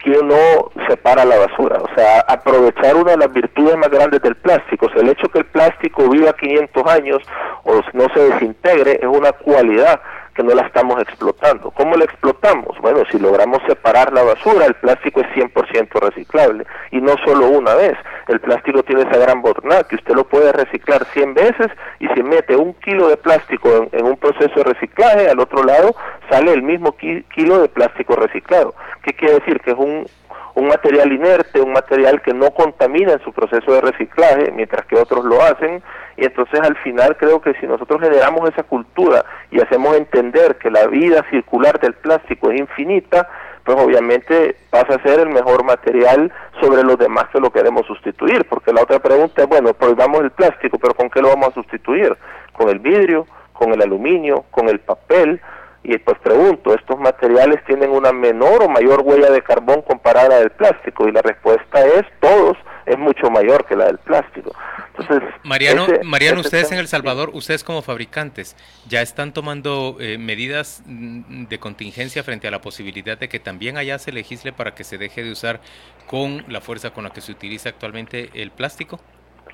¿quién 0.05 0.29
no 0.29 0.71
separa 0.89 1.25
la 1.25 1.39
basura? 1.39 1.79
O 1.81 1.89
sea, 1.97 2.21
aprovechar 2.29 2.95
una 2.95 3.13
de 3.13 3.19
las 3.19 3.33
virtudes 3.33 3.77
más 3.77 3.89
grandes 3.91 4.21
del 4.23 4.37
plástico. 4.37 4.87
O 4.87 4.91
sea, 4.91 5.01
el 5.03 5.09
hecho 5.09 5.29
que 5.29 5.39
el 5.39 5.47
plástico 5.47 6.09
viva 6.09 6.33
500 6.35 6.87
años 6.87 7.23
o 7.65 7.81
no 7.93 8.07
se 8.15 8.21
desintegre 8.21 8.99
es 9.01 9.07
una 9.07 9.33
cualidad 9.33 10.01
que 10.35 10.43
no 10.43 10.55
la 10.55 10.63
estamos 10.63 11.01
explotando. 11.01 11.71
¿Cómo 11.71 11.97
la 11.97 12.05
explotamos? 12.05 12.79
Bueno, 12.81 13.05
si 13.11 13.19
logramos 13.19 13.63
separar 13.67 14.13
la 14.13 14.23
basura, 14.23 14.67
el 14.67 14.75
plástico 14.75 15.21
es 15.21 15.29
100% 15.29 15.89
reciclable 16.01 16.67
y 16.91 17.01
no 17.01 17.17
solo 17.25 17.49
una 17.49 17.75
vez. 17.75 17.97
El 18.29 18.41
plástico 18.41 18.83
tiene 18.83 19.03
esa 19.03 19.19
gran 19.19 19.43
bondad 19.43 19.87
que 19.87 19.97
usted 19.97 20.15
lo 20.15 20.25
puede 20.25 20.53
reciclar 20.53 21.05
100 21.07 21.35
veces 21.35 21.69
y 22.01 22.09
si 22.09 22.23
mete 22.23 22.57
un 22.57 22.75
kilo 22.75 23.09
de 23.09 23.17
plástico 23.17 23.89
en, 23.93 24.05
un 24.05 24.17
proceso 24.17 24.55
de 24.57 24.65
reciclaje, 24.65 25.29
al 25.29 25.41
otro 25.41 25.63
lado 25.63 25.95
sale 26.31 26.53
el 26.53 26.63
mismo 26.63 26.97
kilo 26.97 27.61
de 27.61 27.69
plástico 27.69 28.17
reciclado. 28.17 28.75
¿Qué 29.03 29.13
quiere 29.13 29.35
decir? 29.35 29.61
Que 29.61 29.71
es 29.71 29.77
un 29.79 30.07
un 30.55 30.69
material 30.69 31.13
inerte, 31.13 31.61
un 31.61 31.73
material 31.73 32.23
que 32.23 32.33
no 32.33 32.51
contamina 32.53 33.15
en 33.15 33.21
su 33.21 33.33
proceso 33.33 33.73
de 33.73 33.81
reciclaje, 33.81 34.53
mientras 34.53 34.87
que 34.87 34.97
otros 34.97 35.25
lo 35.25 35.43
hacen, 35.43 35.83
y 36.17 36.25
entonces 36.25 36.61
al 36.61 36.77
final 36.77 37.17
creo 37.17 37.41
que 37.41 37.55
si 37.55 37.67
nosotros 37.67 38.01
generamos 38.01 38.49
esa 38.49 38.63
cultura 38.63 39.25
y 39.51 39.61
hacemos 39.61 39.97
entender 39.97 40.57
que 40.57 40.71
la 40.71 40.87
vida 40.87 41.25
circular 41.31 41.81
del 41.81 41.95
plástico 41.95 42.51
es 42.51 42.61
infinita, 42.61 43.29
pues 43.65 43.79
obviamente 43.81 44.57
pasa 44.71 44.95
a 44.95 45.03
ser 45.03 45.21
el 45.21 45.31
mejor 45.31 45.65
material 45.65 46.31
sobre 46.61 46.85
los 46.85 46.99
demás 46.99 47.25
que 47.33 47.41
lo 47.41 47.51
queremos 47.51 47.87
sustituir, 47.87 48.47
porque 48.49 48.73
la 48.73 48.83
otra 48.83 49.01
pregunta 49.01 49.43
es, 49.43 49.49
bueno, 49.49 49.73
prohibamos 49.75 50.21
el 50.21 50.31
plástico, 50.31 50.79
pero 50.79 50.95
¿con 50.95 51.11
qué 51.11 51.21
lo 51.21 51.29
vamos 51.29 51.49
a 51.49 51.55
sustituir? 51.55 52.17
¿Con 52.53 52.69
el 52.69 52.79
vidrio? 52.79 53.27
¿Con 53.53 53.73
el 53.73 53.83
aluminio? 53.83 54.45
¿Con 54.51 54.69
el 54.69 54.81
papel? 54.81 55.41
Y 55.85 55.99
pues 55.99 56.19
pregunto, 56.21 56.75
¿estos 56.75 56.99
materiales 56.99 57.63
tienen 57.67 57.91
una 57.91 58.11
menor 58.11 58.63
o 58.63 58.69
mayor 58.71 59.03
huella 59.05 59.31
de 59.31 59.43
carbón 59.43 59.83
comparada 59.83 60.27
a 60.27 60.29
la 60.31 60.37
del 60.39 60.51
plástico? 60.51 61.07
Y 61.07 61.13
la 61.13 61.21
respuesta 61.21 61.85
es, 61.85 62.05
todos, 62.21 62.57
es 62.87 62.99
mucho 62.99 63.31
mayor 63.31 63.67
que 63.67 63.77
la 63.77 63.85
del 63.85 63.99
plástico. 63.99 64.51
Entonces, 64.97 65.29
Mariano, 65.43 65.87
Mariano 66.03 66.41
ustedes 66.41 66.73
en 66.73 66.79
El 66.79 66.89
Salvador, 66.89 67.31
ustedes 67.35 67.65
como 67.65 67.83
fabricantes, 67.83 68.57
¿ya 68.89 69.03
están 69.03 69.35
tomando 69.35 69.99
eh, 70.01 70.17
medidas 70.17 70.83
mm, 70.87 71.49
de 71.49 71.59
contingencia 71.59 72.23
frente 72.23 72.49
a 72.49 72.51
la 72.51 72.63
posibilidad 72.63 73.19
de 73.19 73.29
que 73.29 73.39
también 73.39 73.77
allá 73.77 73.99
se 73.99 74.11
legisle 74.11 74.55
para 74.55 74.75
que 74.75 74.85
se 74.85 74.97
deje 74.97 75.23
de 75.23 75.33
usar 75.33 75.61
con 76.07 76.45
la 76.49 76.63
fuerza 76.63 76.95
con 76.95 77.05
la 77.05 77.11
que 77.11 77.21
se 77.21 77.31
utiliza 77.31 77.69
actualmente 77.69 78.31
el 78.33 78.53
plástico? 78.53 79.01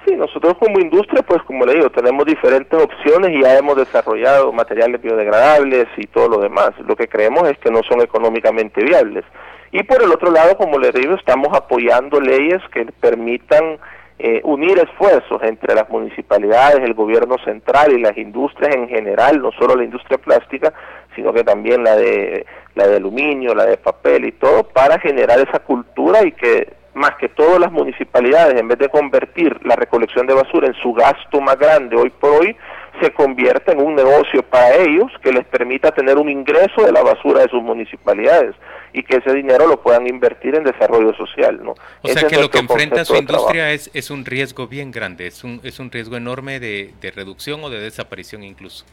Sí, 0.07 0.17
nosotros 0.17 0.55
como 0.59 0.81
industria, 0.81 1.23
pues 1.23 1.43
como 1.43 1.67
le 1.67 1.75
digo, 1.75 1.91
tenemos 1.91 2.25
diferentes 2.25 2.83
opciones 2.83 3.33
y 3.33 3.43
ya 3.43 3.59
hemos 3.59 3.77
desarrollado 3.77 4.51
materiales 4.53 5.01
biodegradables 5.03 5.87
y 5.97 6.07
todo 6.07 6.29
lo 6.29 6.39
demás. 6.39 6.71
Lo 6.87 6.97
que 6.97 7.09
creemos 7.09 7.49
es 7.49 7.59
que 7.59 7.71
no 7.71 7.83
son 7.83 8.01
económicamente 8.01 8.83
viables. 8.83 9.25
Y 9.73 9.83
por 9.83 10.03
el 10.03 10.11
otro 10.11 10.31
lado, 10.31 10.57
como 10.57 10.79
le 10.79 10.91
digo, 10.91 11.15
estamos 11.15 11.49
apoyando 11.55 12.21
leyes 12.21 12.63
que 12.73 12.87
permitan 13.01 13.79
eh, 14.19 14.41
unir 14.45 14.79
esfuerzos 14.79 15.43
entre 15.43 15.75
las 15.75 15.89
municipalidades, 15.89 16.81
el 16.81 16.95
gobierno 16.95 17.37
central 17.45 17.93
y 17.93 18.01
las 18.01 18.17
industrias 18.17 18.75
en 18.75 18.89
general, 18.89 19.41
no 19.41 19.53
solo 19.53 19.77
la 19.77 19.85
industria 19.85 20.19
plástica, 20.19 20.73
sino 21.15 21.33
que 21.33 21.45
también 21.45 21.85
la 21.85 21.97
de 21.97 22.47
la 22.75 22.87
de 22.87 22.97
aluminio, 22.97 23.55
la 23.55 23.67
de 23.67 23.77
papel 23.77 24.25
y 24.27 24.33
todo, 24.33 24.65
para 24.65 24.99
generar 24.99 25.39
esa 25.41 25.61
cultura 25.61 26.25
y 26.25 26.33
que 26.33 26.80
más 26.95 27.17
que 27.17 27.29
todas 27.29 27.61
las 27.61 27.71
municipalidades, 27.71 28.61
en 28.61 28.69
vez 28.69 28.79
de 28.79 28.89
convertir 28.89 29.59
la 29.65 29.77
recolección 29.77 30.27
de 30.27 30.35
basura 30.35 30.67
en 30.67 30.75
su 30.75 30.93
gasto 30.93 31.41
más 31.41 31.59
grande 31.59 31.97
hoy 31.97 32.11
por 32.11 32.31
hoy, 32.31 32.57
se 33.01 33.13
convierta 33.13 33.73
en 33.73 33.81
un 33.81 33.95
negocio 33.95 34.43
para 34.43 34.75
ellos 34.75 35.11
que 35.23 35.33
les 35.33 35.45
permita 35.47 35.93
tener 35.93 36.19
un 36.19 36.29
ingreso 36.29 36.85
de 36.85 36.93
la 36.93 37.03
basura 37.03 37.43
de 37.43 37.49
sus 37.49 37.63
municipalidades 37.63 38.55
y 38.93 39.03
que 39.03 39.19
ese 39.19 39.33
dinero 39.33 39.67
lo 39.67 39.81
puedan 39.81 40.07
invertir 40.07 40.55
en 40.57 40.65
desarrollo 40.65 41.15
social. 41.15 41.61
¿no? 41.63 41.75
O 42.03 42.09
sea 42.09 42.27
que 42.27 42.37
lo 42.37 42.51
que 42.51 42.59
enfrenta 42.59 43.05
su 43.05 43.17
industria 43.17 43.73
es, 43.73 43.91
es 43.95 44.11
un 44.11 44.25
riesgo 44.25 44.67
bien 44.67 44.91
grande, 44.91 45.29
es 45.29 45.45
un, 45.45 45.61
es 45.63 45.79
un 45.79 45.91
riesgo 45.91 46.17
enorme 46.17 46.61
de, 46.61 46.93
de 47.01 47.11
reducción 47.11 47.63
o 47.63 47.71
de 47.71 47.81
desaparición 47.81 48.43
incluso. 48.43 48.85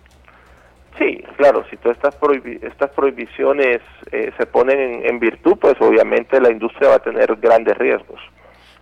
Sí, 0.98 1.24
claro, 1.38 1.66
si 1.70 1.78
todas 1.78 1.98
estas, 1.98 2.16
estas 2.62 2.90
prohibiciones 2.92 3.82
eh, 4.12 4.32
se 4.38 4.46
ponen 4.46 5.06
en, 5.06 5.20
virtud, 5.20 5.58
pues 5.60 5.76
obviamente 5.80 6.42
la 6.42 6.52
industria 6.52 6.90
va 6.90 6.96
a 6.96 7.00
tener 7.00 7.36
grandes 7.38 7.78
riesgos. 7.78 8.20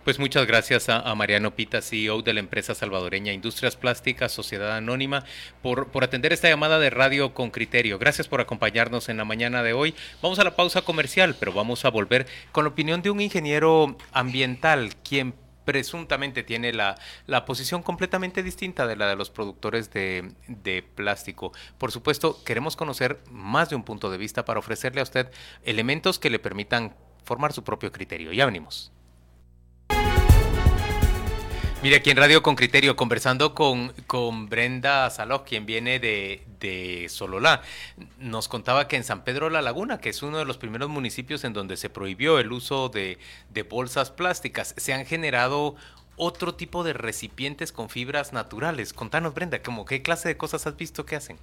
Pues 0.04 0.20
muchas 0.20 0.46
gracias 0.46 0.88
a, 0.88 1.12
Mariano 1.16 1.50
Pita, 1.50 1.82
CEO 1.82 2.22
de 2.22 2.32
la 2.32 2.38
empresa 2.38 2.76
salvadoreña 2.76 3.32
Industrias 3.32 3.74
Plásticas, 3.74 4.30
Sociedad 4.30 4.76
Anónima, 4.76 5.24
por, 5.62 5.88
por 5.88 6.04
atender 6.04 6.32
esta 6.32 6.48
llamada 6.48 6.78
de 6.78 6.90
radio 6.90 7.34
con 7.34 7.50
criterio. 7.50 7.98
Gracias 7.98 8.28
por 8.28 8.40
acompañarnos 8.40 9.08
en 9.08 9.16
la 9.16 9.24
mañana 9.24 9.64
de 9.64 9.72
hoy. 9.72 9.94
Vamos 10.22 10.38
a 10.38 10.44
la 10.44 10.54
pausa 10.54 10.82
comercial, 10.82 11.34
pero 11.40 11.52
vamos 11.52 11.84
a 11.84 11.90
volver 11.90 12.26
con 12.52 12.64
la 12.64 12.70
opinión 12.70 13.02
de 13.02 13.10
un 13.10 13.20
ingeniero 13.20 13.96
ambiental, 14.12 14.90
quien 15.02 15.34
presuntamente 15.66 16.44
tiene 16.44 16.72
la, 16.72 16.94
la, 17.26 17.44
posición 17.44 17.82
completamente 17.82 18.42
distinta 18.42 18.86
de 18.86 18.96
la 18.96 19.08
de 19.08 19.16
los 19.16 19.28
productores 19.28 19.92
de, 19.92 20.32
de, 20.46 20.82
plástico. 20.82 21.52
Por 21.76 21.92
supuesto, 21.92 22.42
queremos 22.44 22.76
conocer 22.76 23.20
más 23.30 23.68
de 23.68 23.76
un 23.76 23.82
punto 23.82 24.10
de 24.10 24.16
vista 24.16 24.46
para 24.46 24.60
ofrecerle 24.60 25.00
a 25.00 25.02
usted 25.02 25.30
elementos 25.64 26.18
que 26.18 26.30
le 26.30 26.38
permitan 26.38 26.94
formar 27.24 27.52
su 27.52 27.64
propio 27.64 27.92
criterio. 27.92 28.32
Ya 28.32 28.46
venimos. 28.46 28.92
Mire, 31.82 31.96
aquí 31.96 32.10
en 32.10 32.16
Radio 32.16 32.42
con 32.42 32.56
Criterio, 32.56 32.96
conversando 32.96 33.54
con, 33.54 33.92
con 34.06 34.48
Brenda 34.48 35.10
Saló, 35.10 35.44
quien 35.44 35.66
viene 35.66 36.00
de, 36.00 36.42
de, 36.58 37.06
Sololá, 37.10 37.60
nos 38.18 38.48
contaba 38.48 38.88
que 38.88 38.96
en 38.96 39.04
San 39.04 39.24
Pedro 39.24 39.50
La 39.50 39.60
Laguna, 39.60 39.98
que 39.98 40.08
es 40.08 40.22
uno 40.22 40.38
de 40.38 40.46
los 40.46 40.56
primeros 40.56 40.88
municipios 40.88 41.44
en 41.44 41.52
donde 41.52 41.76
se 41.76 41.90
prohibió 41.90 42.38
el 42.38 42.50
uso 42.50 42.88
de, 42.88 43.18
de 43.50 43.62
bolsas 43.62 44.10
plásticas, 44.10 44.74
se 44.78 44.94
han 44.94 45.04
generado 45.04 45.76
otro 46.16 46.54
tipo 46.54 46.84
de 46.84 46.92
recipientes 46.92 47.72
con 47.72 47.88
fibras 47.88 48.32
naturales. 48.32 48.92
Contanos, 48.92 49.34
Brenda, 49.34 49.62
como 49.62 49.84
qué 49.84 50.02
clase 50.02 50.28
de 50.28 50.36
cosas 50.36 50.66
has 50.66 50.76
visto 50.76 51.04
que 51.04 51.16
hacen. 51.16 51.38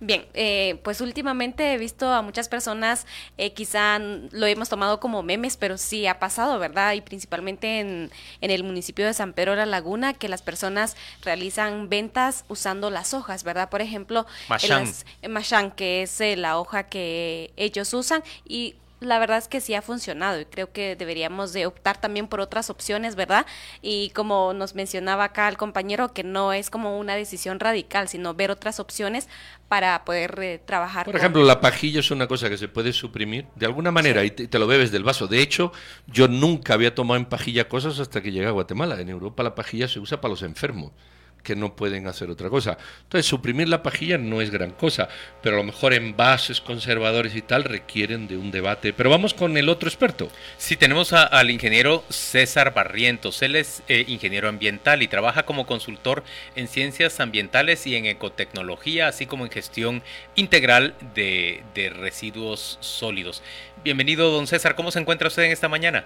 Bien, 0.00 0.26
eh, 0.34 0.80
pues 0.82 1.00
últimamente 1.00 1.72
he 1.72 1.78
visto 1.78 2.12
a 2.12 2.22
muchas 2.22 2.48
personas, 2.48 3.06
eh, 3.36 3.52
quizá 3.52 3.98
lo 3.98 4.46
hemos 4.46 4.68
tomado 4.68 5.00
como 5.00 5.22
memes, 5.22 5.56
pero 5.56 5.78
sí 5.78 6.06
ha 6.06 6.18
pasado, 6.18 6.58
¿verdad? 6.58 6.94
Y 6.94 7.00
principalmente 7.00 7.80
en, 7.80 8.10
en 8.40 8.50
el 8.50 8.64
municipio 8.64 9.06
de 9.06 9.14
San 9.14 9.32
Pedro 9.32 9.52
de 9.52 9.58
la 9.58 9.66
Laguna, 9.66 10.14
que 10.14 10.28
las 10.28 10.42
personas 10.42 10.96
realizan 11.22 11.88
ventas 11.88 12.44
usando 12.48 12.90
las 12.90 13.14
hojas, 13.14 13.44
¿verdad? 13.44 13.68
Por 13.70 13.80
ejemplo, 13.80 14.26
Machan, 14.48 15.70
que 15.70 16.02
es 16.02 16.20
eh, 16.20 16.36
la 16.36 16.58
hoja 16.58 16.84
que 16.84 17.52
ellos 17.56 17.92
usan 17.94 18.22
y 18.46 18.74
la 19.00 19.18
verdad 19.18 19.38
es 19.38 19.48
que 19.48 19.60
sí 19.60 19.74
ha 19.74 19.82
funcionado 19.82 20.40
y 20.40 20.44
creo 20.44 20.72
que 20.72 20.96
deberíamos 20.96 21.52
de 21.52 21.66
optar 21.66 22.00
también 22.00 22.26
por 22.26 22.40
otras 22.40 22.70
opciones, 22.70 23.14
¿verdad? 23.14 23.46
Y 23.82 24.10
como 24.10 24.52
nos 24.54 24.74
mencionaba 24.74 25.24
acá 25.24 25.48
el 25.48 25.56
compañero, 25.56 26.12
que 26.12 26.24
no 26.24 26.52
es 26.52 26.70
como 26.70 26.98
una 26.98 27.14
decisión 27.14 27.60
radical, 27.60 28.08
sino 28.08 28.34
ver 28.34 28.50
otras 28.50 28.80
opciones 28.80 29.28
para 29.68 30.04
poder 30.04 30.38
eh, 30.42 30.60
trabajar. 30.64 31.04
Por 31.04 31.16
ejemplo, 31.16 31.44
la 31.44 31.60
pajilla 31.60 32.00
es 32.00 32.10
una 32.10 32.26
cosa 32.26 32.48
que 32.48 32.56
se 32.56 32.68
puede 32.68 32.92
suprimir 32.92 33.46
de 33.54 33.66
alguna 33.66 33.90
manera 33.90 34.24
y 34.24 34.30
te, 34.30 34.58
lo 34.58 34.66
bebes 34.66 34.90
del 34.90 35.04
vaso. 35.04 35.26
De 35.26 35.40
hecho, 35.40 35.72
yo 36.06 36.26
nunca 36.26 36.74
había 36.74 36.94
tomado 36.94 37.18
en 37.18 37.26
pajilla 37.26 37.68
cosas 37.68 38.00
hasta 38.00 38.20
que 38.22 38.32
llegué 38.32 38.46
a 38.46 38.52
Guatemala. 38.52 39.00
En 39.00 39.08
Europa 39.08 39.42
la 39.42 39.54
pajilla 39.54 39.88
se 39.88 40.00
usa 40.00 40.20
para 40.20 40.30
los 40.30 40.42
enfermos 40.42 40.92
que 41.42 41.56
no 41.56 41.74
pueden 41.74 42.06
hacer 42.06 42.30
otra 42.30 42.50
cosa. 42.50 42.78
Entonces, 43.04 43.26
suprimir 43.26 43.68
la 43.68 43.82
pajilla 43.82 44.18
no 44.18 44.40
es 44.40 44.50
gran 44.50 44.70
cosa, 44.70 45.08
pero 45.42 45.56
a 45.56 45.58
lo 45.58 45.64
mejor 45.64 45.94
envases 45.94 46.60
conservadores 46.60 47.34
y 47.34 47.42
tal 47.42 47.64
requieren 47.64 48.28
de 48.28 48.36
un 48.36 48.50
debate. 48.50 48.92
Pero 48.92 49.10
vamos 49.10 49.34
con 49.34 49.56
el 49.56 49.68
otro 49.68 49.88
experto. 49.88 50.28
Sí, 50.56 50.76
tenemos 50.76 51.12
al 51.12 51.50
ingeniero 51.50 52.04
César 52.08 52.74
Barrientos. 52.74 53.42
Él 53.42 53.56
es 53.56 53.82
eh, 53.88 54.04
ingeniero 54.08 54.48
ambiental 54.48 55.02
y 55.02 55.08
trabaja 55.08 55.44
como 55.44 55.66
consultor 55.66 56.22
en 56.56 56.68
ciencias 56.68 57.20
ambientales 57.20 57.86
y 57.86 57.96
en 57.96 58.06
ecotecnología, 58.06 59.08
así 59.08 59.26
como 59.26 59.44
en 59.44 59.50
gestión 59.50 60.02
integral 60.34 60.94
de, 61.14 61.62
de 61.74 61.90
residuos 61.90 62.78
sólidos. 62.80 63.42
Bienvenido, 63.84 64.30
don 64.30 64.46
César. 64.46 64.74
¿Cómo 64.74 64.90
se 64.90 64.98
encuentra 64.98 65.28
usted 65.28 65.44
en 65.44 65.52
esta 65.52 65.68
mañana? 65.68 66.04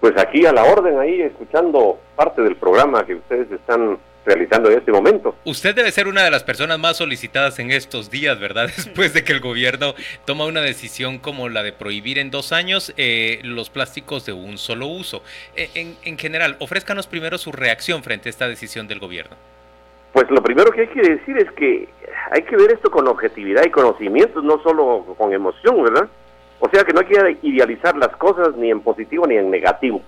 Pues 0.00 0.16
aquí 0.18 0.44
a 0.44 0.52
la 0.52 0.64
orden, 0.64 0.98
ahí 0.98 1.22
escuchando 1.22 1.98
parte 2.14 2.42
del 2.42 2.56
programa 2.56 3.04
que 3.06 3.14
ustedes 3.14 3.50
están 3.50 3.98
realizando 4.26 4.70
en 4.70 4.78
este 4.78 4.92
momento. 4.92 5.36
Usted 5.44 5.74
debe 5.74 5.90
ser 5.92 6.08
una 6.08 6.24
de 6.24 6.30
las 6.30 6.42
personas 6.42 6.78
más 6.78 6.96
solicitadas 6.96 7.58
en 7.58 7.70
estos 7.70 8.10
días, 8.10 8.38
¿verdad? 8.38 8.66
Después 8.76 9.14
de 9.14 9.24
que 9.24 9.32
el 9.32 9.40
gobierno 9.40 9.94
toma 10.24 10.44
una 10.44 10.60
decisión 10.60 11.18
como 11.18 11.48
la 11.48 11.62
de 11.62 11.72
prohibir 11.72 12.18
en 12.18 12.30
dos 12.30 12.52
años 12.52 12.92
eh, 12.96 13.40
los 13.44 13.70
plásticos 13.70 14.26
de 14.26 14.32
un 14.32 14.58
solo 14.58 14.86
uso. 14.86 15.22
E, 15.54 15.70
en, 15.74 15.96
en 16.04 16.18
general, 16.18 16.56
ofrézcanos 16.58 17.06
primero 17.06 17.38
su 17.38 17.52
reacción 17.52 18.02
frente 18.02 18.28
a 18.28 18.30
esta 18.30 18.48
decisión 18.48 18.88
del 18.88 18.98
gobierno. 18.98 19.36
Pues 20.12 20.30
lo 20.30 20.42
primero 20.42 20.70
que 20.70 20.82
hay 20.82 20.88
que 20.88 21.02
decir 21.02 21.36
es 21.38 21.50
que 21.52 21.88
hay 22.30 22.42
que 22.42 22.56
ver 22.56 22.72
esto 22.72 22.90
con 22.90 23.06
objetividad 23.06 23.64
y 23.64 23.70
conocimientos, 23.70 24.42
no 24.42 24.60
solo 24.62 25.14
con 25.16 25.32
emoción, 25.32 25.82
¿verdad? 25.82 26.08
O 26.58 26.68
sea 26.70 26.84
que 26.84 26.92
no 26.92 27.00
hay 27.00 27.06
que 27.06 27.38
idealizar 27.42 27.96
las 27.96 28.16
cosas 28.16 28.56
ni 28.56 28.70
en 28.70 28.80
positivo 28.80 29.26
ni 29.26 29.36
en 29.36 29.50
negativo, 29.50 30.00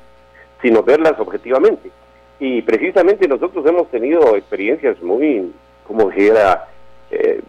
sino 0.63 0.83
verlas 0.83 1.15
objetivamente. 1.19 1.91
Y 2.41 2.63
precisamente 2.63 3.27
nosotros 3.27 3.67
hemos 3.67 3.91
tenido 3.91 4.37
experiencias 4.37 5.01
muy, 5.03 5.53
como 5.87 6.11
dijera, 6.11 6.69
eh, 7.11 7.43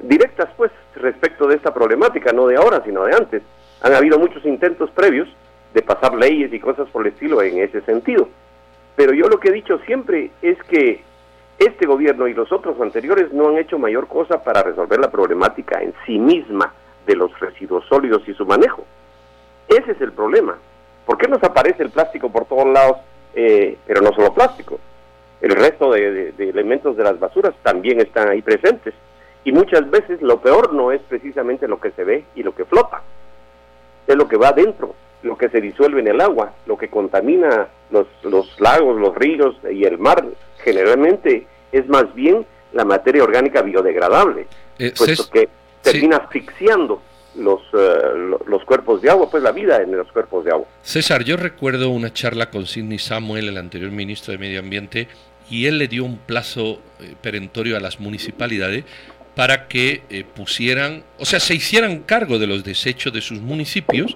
directas 0.00 0.48
pues 0.56 0.70
respecto 0.96 1.46
de 1.46 1.56
esta 1.56 1.72
problemática, 1.72 2.32
no 2.32 2.46
de 2.46 2.56
ahora, 2.56 2.82
sino 2.84 3.04
de 3.04 3.14
antes. 3.14 3.42
Han 3.82 3.94
habido 3.94 4.18
muchos 4.18 4.44
intentos 4.44 4.90
previos 4.90 5.28
de 5.74 5.82
pasar 5.82 6.14
leyes 6.14 6.52
y 6.52 6.60
cosas 6.60 6.88
por 6.90 7.06
el 7.06 7.12
estilo 7.12 7.42
en 7.42 7.58
ese 7.58 7.80
sentido. 7.82 8.28
Pero 8.96 9.12
yo 9.12 9.28
lo 9.28 9.38
que 9.38 9.48
he 9.48 9.52
dicho 9.52 9.78
siempre 9.86 10.30
es 10.42 10.60
que 10.64 11.02
este 11.58 11.86
gobierno 11.86 12.26
y 12.26 12.34
los 12.34 12.50
otros 12.52 12.80
anteriores 12.80 13.32
no 13.32 13.48
han 13.48 13.58
hecho 13.58 13.78
mayor 13.78 14.08
cosa 14.08 14.42
para 14.42 14.62
resolver 14.62 14.98
la 14.98 15.10
problemática 15.10 15.80
en 15.82 15.92
sí 16.06 16.18
misma 16.18 16.72
de 17.06 17.16
los 17.16 17.38
residuos 17.38 17.84
sólidos 17.86 18.26
y 18.26 18.34
su 18.34 18.46
manejo. 18.46 18.84
Ese 19.68 19.92
es 19.92 20.00
el 20.00 20.12
problema. 20.12 20.56
¿Por 21.06 21.18
qué 21.18 21.28
nos 21.28 21.42
aparece 21.42 21.82
el 21.82 21.90
plástico 21.90 22.30
por 22.30 22.46
todos 22.46 22.66
lados, 22.66 22.98
eh, 23.34 23.76
pero 23.86 24.00
no 24.00 24.12
solo 24.12 24.34
plástico? 24.34 24.78
El 25.40 25.52
resto 25.52 25.90
de, 25.92 26.34
elementos 26.38 26.96
de 26.96 27.04
las 27.04 27.18
basuras 27.18 27.54
también 27.62 28.00
están 28.00 28.28
ahí 28.28 28.42
presentes. 28.42 28.94
Y 29.44 29.52
muchas 29.52 29.90
veces 29.90 30.20
lo 30.20 30.40
peor 30.40 30.74
no 30.74 30.92
es 30.92 31.00
precisamente 31.08 31.66
lo 31.66 31.80
que 31.80 31.92
se 31.92 32.04
ve 32.04 32.24
y 32.34 32.42
lo 32.42 32.54
que 32.54 32.66
flota, 32.66 33.02
es 34.06 34.14
lo 34.14 34.28
que 34.28 34.36
va 34.36 34.48
adentro, 34.48 34.94
lo 35.22 35.38
que 35.38 35.48
se 35.48 35.60
disuelve 35.60 36.00
en 36.00 36.08
el 36.08 36.20
agua, 36.20 36.52
lo 36.66 36.76
que 36.76 36.88
contamina 36.88 37.68
los, 37.90 38.06
los 38.22 38.60
lagos, 38.60 39.00
los 39.00 39.14
ríos 39.14 39.56
y 39.70 39.84
el 39.84 39.98
mar. 39.98 40.24
Generalmente 40.58 41.46
es 41.72 41.88
más 41.88 42.14
bien 42.14 42.44
la 42.72 42.84
materia 42.84 43.24
orgánica 43.24 43.62
biodegradable, 43.62 44.46
eh, 44.78 44.92
puesto 44.96 45.30
que 45.30 45.48
termina 45.82 46.18
asfixiando 46.18 47.00
los, 47.40 47.60
eh, 47.72 48.36
los 48.46 48.64
cuerpos 48.64 49.02
de 49.02 49.10
agua, 49.10 49.30
pues 49.30 49.42
la 49.42 49.52
vida 49.52 49.82
en 49.82 49.96
los 49.96 50.10
cuerpos 50.12 50.44
de 50.44 50.52
agua. 50.52 50.66
César, 50.82 51.24
yo 51.24 51.36
recuerdo 51.36 51.90
una 51.90 52.12
charla 52.12 52.50
con 52.50 52.66
Sidney 52.66 52.98
Samuel, 52.98 53.48
el 53.48 53.58
anterior 53.58 53.90
ministro 53.90 54.32
de 54.32 54.38
Medio 54.38 54.60
Ambiente, 54.60 55.08
y 55.50 55.66
él 55.66 55.78
le 55.78 55.88
dio 55.88 56.04
un 56.04 56.18
plazo 56.18 56.80
eh, 57.00 57.14
perentorio 57.20 57.76
a 57.76 57.80
las 57.80 58.00
municipalidades 58.00 58.84
para 59.34 59.68
que 59.68 60.26
pusieran, 60.34 61.04
o 61.18 61.24
sea, 61.24 61.40
se 61.40 61.54
hicieran 61.54 62.00
cargo 62.00 62.38
de 62.38 62.48
los 62.48 62.64
desechos 62.64 63.12
de 63.12 63.20
sus 63.20 63.40
municipios 63.40 64.14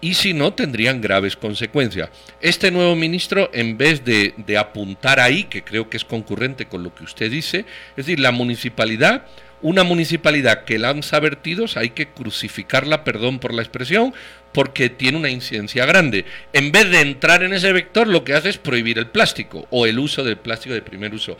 y 0.00 0.14
si 0.14 0.34
no 0.34 0.52
tendrían 0.52 1.00
graves 1.00 1.36
consecuencias. 1.36 2.10
Este 2.40 2.70
nuevo 2.70 2.94
ministro, 2.94 3.50
en 3.52 3.78
vez 3.78 4.04
de, 4.04 4.34
apuntar 4.58 5.20
ahí, 5.20 5.44
que 5.44 5.64
creo 5.64 5.88
que 5.88 5.96
es 5.96 6.04
concurrente 6.04 6.66
con 6.66 6.82
lo 6.82 6.94
que 6.94 7.04
usted 7.04 7.30
dice, 7.30 7.64
es 7.90 8.06
decir, 8.06 8.20
la 8.20 8.30
municipalidad, 8.30 9.26
una 9.66 9.82
municipalidad 9.82 10.62
que 10.62 10.78
lanza 10.78 11.18
vertidos, 11.18 11.76
hay 11.76 11.90
que 11.90 12.06
crucificarla, 12.06 13.02
perdón 13.02 13.40
por 13.40 13.52
la 13.52 13.62
expresión, 13.62 14.14
porque 14.52 14.90
tiene 14.90 15.18
una 15.18 15.28
incidencia 15.28 15.84
grande. 15.86 16.24
En 16.52 16.70
vez 16.70 16.88
de 16.88 17.00
entrar 17.00 17.42
en 17.42 17.52
ese 17.52 17.72
vector, 17.72 18.06
lo 18.06 18.22
que 18.22 18.34
hace 18.34 18.48
es 18.48 18.58
prohibir 18.58 18.96
el 18.96 19.08
plástico 19.08 19.66
o 19.70 19.86
el 19.86 19.98
uso 19.98 20.22
del 20.22 20.36
plástico 20.36 20.72
de 20.72 20.82
primer 20.82 21.12
uso. 21.12 21.36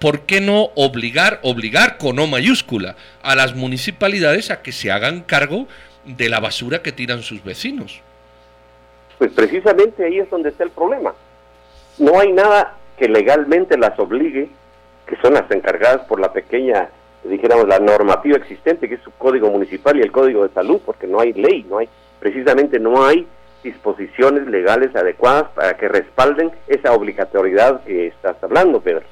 ¿Por 0.00 0.22
qué 0.22 0.40
no 0.40 0.70
obligar, 0.74 1.38
obligar 1.44 1.98
con 1.98 2.18
O 2.18 2.26
mayúscula, 2.26 2.96
a 3.22 3.36
las 3.36 3.54
municipalidades 3.54 4.50
a 4.50 4.60
que 4.60 4.72
se 4.72 4.90
hagan 4.90 5.20
cargo 5.20 5.68
de 6.04 6.28
la 6.28 6.40
basura 6.40 6.82
que 6.82 6.90
tiran 6.90 7.22
sus 7.22 7.44
vecinos. 7.44 8.00
Pues 9.18 9.30
precisamente 9.30 10.04
ahí 10.04 10.18
es 10.18 10.28
donde 10.30 10.48
está 10.48 10.64
el 10.64 10.70
problema. 10.70 11.14
No 11.98 12.18
hay 12.18 12.32
nada 12.32 12.74
que 12.98 13.08
legalmente 13.08 13.78
las 13.78 13.96
obligue, 14.00 14.48
que 15.06 15.16
son 15.22 15.34
las 15.34 15.48
encargadas 15.52 16.00
por 16.06 16.18
la 16.18 16.32
pequeña, 16.32 16.88
dijéramos, 17.24 17.68
la 17.68 17.78
normativa 17.78 18.36
existente, 18.36 18.88
que 18.88 18.96
es 18.96 19.02
su 19.02 19.10
código 19.12 19.50
municipal 19.50 19.96
y 19.96 20.02
el 20.02 20.12
código 20.12 20.46
de 20.46 20.54
salud, 20.54 20.80
porque 20.84 21.06
no 21.06 21.20
hay 21.20 21.32
ley, 21.32 21.66
no 21.68 21.78
hay, 21.78 21.88
precisamente 22.20 22.78
no 22.78 23.04
hay 23.04 23.26
disposiciones 23.62 24.46
legales 24.46 24.94
adecuadas 24.94 25.50
para 25.54 25.76
que 25.76 25.88
respalden 25.88 26.50
esa 26.68 26.92
obligatoriedad 26.92 27.82
que 27.84 28.08
estás 28.08 28.36
hablando, 28.42 28.80
Pedro. 28.80 29.04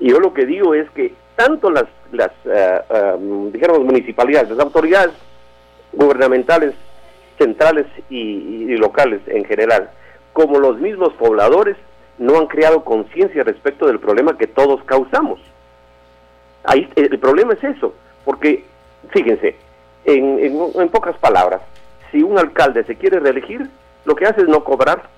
Y 0.00 0.10
yo 0.10 0.20
lo 0.20 0.32
que 0.32 0.46
digo 0.46 0.74
es 0.74 0.88
que 0.90 1.14
tanto 1.36 1.70
las, 1.70 1.86
las 2.12 2.30
eh, 2.44 2.80
dijéramos, 3.52 3.84
municipalidades, 3.84 4.50
las 4.50 4.60
autoridades 4.60 5.14
gubernamentales 5.92 6.74
centrales 7.38 7.86
y, 8.10 8.76
locales 8.76 9.20
en 9.26 9.44
general, 9.44 9.90
como 10.32 10.58
los 10.58 10.78
mismos 10.78 11.12
pobladores, 11.14 11.76
no 12.18 12.38
han 12.38 12.46
creado 12.46 12.84
conciencia 12.84 13.42
respecto 13.42 13.86
del 13.86 13.98
problema 13.98 14.38
que 14.38 14.46
todos 14.46 14.82
causamos. 14.84 15.40
Ahí, 16.64 16.88
el 16.96 17.18
problema 17.18 17.54
es 17.54 17.64
eso, 17.64 17.94
porque, 18.24 18.64
fíjense, 19.10 19.56
en, 20.04 20.88
pocas 20.90 21.16
palabras, 21.18 21.60
si 22.10 22.22
un 22.22 22.38
alcalde 22.38 22.84
se 22.84 22.96
quiere 22.96 23.20
reelegir, 23.20 23.68
lo 24.04 24.14
que 24.14 24.26
hace 24.26 24.42
es 24.42 24.48
no 24.48 24.64
cobrar 24.64 25.08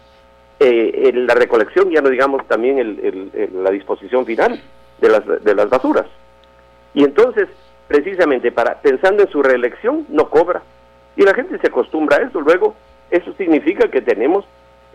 eh, 0.61 1.13
la 1.15 1.35
recolección, 1.35 1.91
ya 1.91 2.01
no 2.01 2.09
digamos 2.09 2.47
también 2.47 3.31
la 3.53 3.71
disposición 3.71 4.25
final 4.25 4.61
de 5.01 5.09
las, 5.09 5.45
de 5.45 5.55
las 5.55 5.69
basuras. 5.69 6.07
Y 6.95 7.05
entonces, 7.05 7.49
precisamente 7.89 8.51
para 8.51 8.81
pensando 8.81 9.23
en 9.23 9.31
su 9.31 9.43
reelección, 9.43 10.07
no 10.09 10.31
cobra. 10.31 10.63
Y 11.17 11.23
la 11.23 11.35
gente 11.35 11.59
se 11.59 11.67
acostumbra 11.67 12.19
a 12.19 12.23
eso. 12.23 12.41
Luego, 12.41 12.75
eso 13.11 13.33
significa 13.35 13.89
que 13.89 14.03
tenemos 14.03 14.45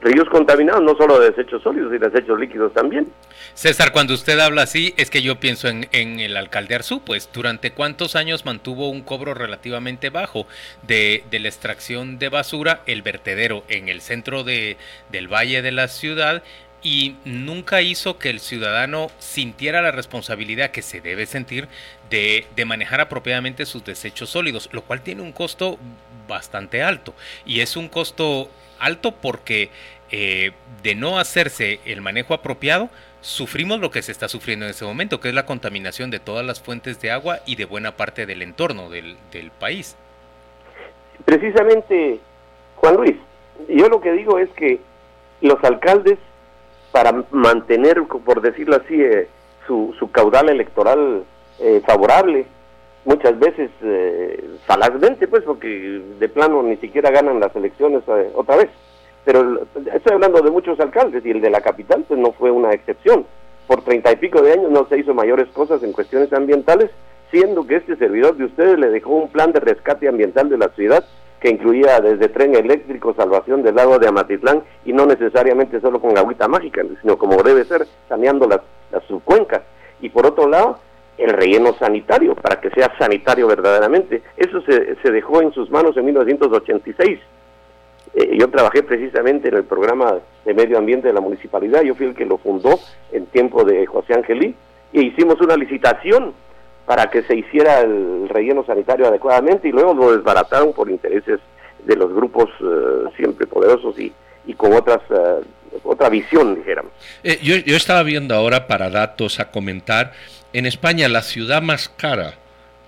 ríos 0.02 0.28
contaminados, 0.30 0.84
no 0.84 0.96
solo 0.96 1.20
de 1.20 1.32
desechos 1.32 1.62
sólidos, 1.62 1.94
y 1.94 1.98
desechos 1.98 2.40
líquidos 2.40 2.74
también. 2.74 3.12
César, 3.54 3.92
cuando 3.92 4.14
usted 4.14 4.40
habla 4.40 4.64
así, 4.64 4.94
es 4.98 5.10
que 5.10 5.22
yo 5.22 5.40
pienso 5.40 5.68
en, 5.68 5.88
el 5.92 6.38
alcalde 6.38 6.76
Arzú, 6.76 7.02
pues 7.02 7.30
durante 7.32 7.72
cuántos 7.72 8.16
años 8.16 8.46
mantuvo 8.46 8.90
un 8.90 9.02
cobro 9.02 9.34
relativamente 9.34 10.10
bajo 10.10 10.48
de, 10.84 11.24
de 11.30 11.40
la 11.40 11.50
extracción 11.50 12.18
de 12.18 12.30
basura, 12.30 12.82
el 12.86 13.02
vertedero 13.02 13.64
en 13.68 13.90
el 13.90 14.02
centro 14.02 14.44
de, 14.44 14.78
del 15.12 15.28
valle 15.28 15.62
de 15.62 15.72
la 15.72 15.88
ciudad, 15.88 16.44
y 16.84 17.16
nunca 17.26 17.82
hizo 17.82 18.18
que 18.18 18.32
el 18.32 18.40
ciudadano 18.40 19.12
sintiera 19.20 19.84
la 19.84 19.92
responsabilidad 19.92 20.72
que 20.72 20.82
se 20.82 21.00
debe 21.00 21.28
sentir 21.28 21.68
de, 22.10 22.48
de, 22.56 22.66
manejar 22.66 23.02
apropiadamente 23.02 23.68
sus 23.68 23.86
desechos 23.86 24.32
sólidos, 24.32 24.68
lo 24.72 24.82
cual 24.82 25.02
tiene 25.02 25.22
un 25.22 25.32
costo 25.32 25.78
bastante 26.28 26.82
alto. 26.82 27.14
Y 27.46 27.60
es 27.60 27.78
un 27.78 27.88
costo 27.88 28.50
alto 28.82 29.14
porque 29.14 29.70
eh, 30.12 30.52
de 30.84 30.96
no 30.96 31.20
hacerse 31.20 31.80
el 31.86 32.02
manejo 32.02 32.34
apropiado, 32.34 32.90
sufrimos 33.22 33.80
lo 33.80 33.92
que 33.92 34.02
se 34.02 34.12
está 34.12 34.28
sufriendo 34.28 34.66
en 34.66 34.72
ese 34.72 34.84
momento, 34.84 35.20
que 35.20 35.30
es 35.30 35.36
la 35.36 35.46
contaminación 35.46 36.12
de 36.12 36.20
todas 36.20 36.46
las 36.46 36.62
fuentes 36.62 37.00
de 37.02 37.12
agua 37.12 37.40
y 37.46 37.56
de 37.56 37.66
buena 37.66 37.96
parte 37.96 38.26
del 38.26 38.42
entorno 38.42 38.90
del, 38.90 39.18
del 39.32 39.52
país. 39.52 39.96
Precisamente, 41.26 42.20
Juan 42.76 42.96
Luis, 42.96 43.16
yo 43.70 43.88
lo 43.90 44.02
que 44.02 44.12
digo 44.14 44.40
es 44.40 44.50
que 44.52 44.80
los 45.42 45.64
alcaldes 45.64 46.18
para 46.92 47.24
mantener, 47.32 48.04
por 48.04 48.42
decirlo 48.42 48.76
así, 48.76 49.02
eh, 49.02 49.28
su, 49.66 49.96
su, 49.98 50.12
caudal 50.12 50.50
electoral 50.50 51.24
eh, 51.60 51.82
favorable, 51.86 52.46
muchas 53.06 53.38
veces 53.40 53.70
eh, 53.82 54.58
falazmente, 54.66 55.28
pues, 55.28 55.44
porque 55.44 56.02
de 56.20 56.30
plano 56.30 56.64
ni 56.64 56.78
siquiera 56.78 57.10
ganan 57.12 57.40
las 57.40 57.56
elecciones 57.56 58.04
eh, 58.08 58.32
otra 58.36 58.58
vez. 58.58 58.70
Pero 59.24 59.62
estoy 59.94 60.14
hablando 60.14 60.42
de 60.42 60.52
muchos 60.52 60.80
alcaldes 60.80 61.26
y 61.26 61.32
el 61.32 61.42
de 61.42 61.50
la 61.50 61.62
capital, 61.62 62.04
pues, 62.08 62.20
no 62.20 62.32
fue 62.34 62.52
una 62.52 62.74
excepción. 62.74 63.26
Por 63.68 63.84
treinta 63.84 64.12
y 64.12 64.16
pico 64.18 64.42
de 64.42 64.54
años 64.54 64.72
no 64.72 64.88
se 64.88 64.98
hizo 64.98 65.14
mayores 65.14 65.48
cosas 65.50 65.84
en 65.84 65.94
cuestiones 65.94 66.34
ambientales, 66.34 66.90
siendo 67.30 67.66
que 67.66 67.78
este 67.78 67.96
servidor 67.96 68.36
de 68.36 68.46
ustedes 68.46 68.78
le 68.78 68.90
dejó 68.90 69.12
un 69.12 69.30
plan 69.30 69.52
de 69.52 69.60
rescate 69.60 70.08
ambiental 70.08 70.50
de 70.50 70.58
la 70.58 70.70
ciudad 70.70 71.06
que 71.40 71.50
incluía 71.50 72.00
desde 72.00 72.30
tren 72.30 72.54
eléctrico, 72.56 73.16
salvación 73.16 73.64
del 73.64 73.76
lago 73.76 73.98
de 73.98 74.08
Amatitlán 74.08 74.64
y 74.86 74.94
no 74.94 75.08
necesariamente 75.08 75.82
solo 75.82 76.00
con 76.00 76.16
agüita 76.16 76.48
mágica, 76.48 76.84
sino 77.02 77.18
como 77.18 77.42
debe 77.42 77.66
ser, 77.66 77.88
saneando 78.08 78.48
las, 78.48 78.62
las 78.92 79.04
subcuencas. 79.06 79.62
Y 80.02 80.10
por 80.10 80.28
otro 80.28 80.48
lado, 80.48 80.78
el 81.18 81.30
relleno 81.32 81.74
sanitario, 81.78 82.36
para 82.36 82.60
que 82.60 82.70
sea 82.72 82.96
sanitario 82.98 83.48
verdaderamente. 83.48 84.22
Eso 84.38 84.62
se, 84.62 84.96
se 85.02 85.12
dejó 85.12 85.42
en 85.42 85.52
sus 85.52 85.70
manos 85.70 85.96
en 85.98 86.06
1986. 86.06 87.20
Eh, 88.14 88.38
yo 88.38 88.50
trabajé 88.50 88.84
precisamente 88.84 89.48
en 89.48 89.56
el 89.56 89.64
programa 89.64 90.18
de 90.44 90.54
medio 90.54 90.78
ambiente 90.78 91.08
de 91.08 91.14
la 91.14 91.22
municipalidad, 91.22 91.82
yo 91.82 91.96
fui 91.96 92.08
el 92.08 92.16
que 92.16 92.26
lo 92.26 92.38
fundó 92.38 92.80
en 93.12 93.26
tiempo 93.28 93.64
de 93.64 93.86
José 93.86 94.14
Angelí, 94.14 94.54
y 94.92 95.08
hicimos 95.08 95.40
una 95.40 95.56
licitación 95.56 96.34
para 96.86 97.10
que 97.10 97.22
se 97.24 97.36
hiciera 97.36 97.80
el 97.80 98.28
relleno 98.28 98.66
sanitario 98.66 99.08
adecuadamente 99.08 99.70
y 99.70 99.72
luego 99.72 99.94
lo 99.94 100.12
desbarataron 100.12 100.74
por 100.74 100.90
intereses 100.90 101.40
de 101.86 101.96
los 101.96 102.14
grupos 102.14 102.50
eh, 102.60 103.10
siempre 103.16 103.48
poderosos 103.48 103.98
y, 103.98 104.12
y 104.46 104.54
con 104.56 104.74
otras 104.74 105.00
eh, 105.10 105.42
otra 105.84 106.10
visión, 106.10 106.56
dijéramos. 106.56 106.92
Eh, 107.24 107.40
yo, 107.42 107.56
yo 107.58 107.76
estaba 107.76 108.04
viendo 108.04 108.36
ahora 108.36 108.68
para 108.68 108.90
datos 108.90 109.40
a 109.40 109.52
comentar, 109.52 110.14
en 110.54 110.66
España 110.66 111.08
la 111.08 111.22
ciudad 111.22 111.62
más 111.62 111.90
cara, 111.90 112.36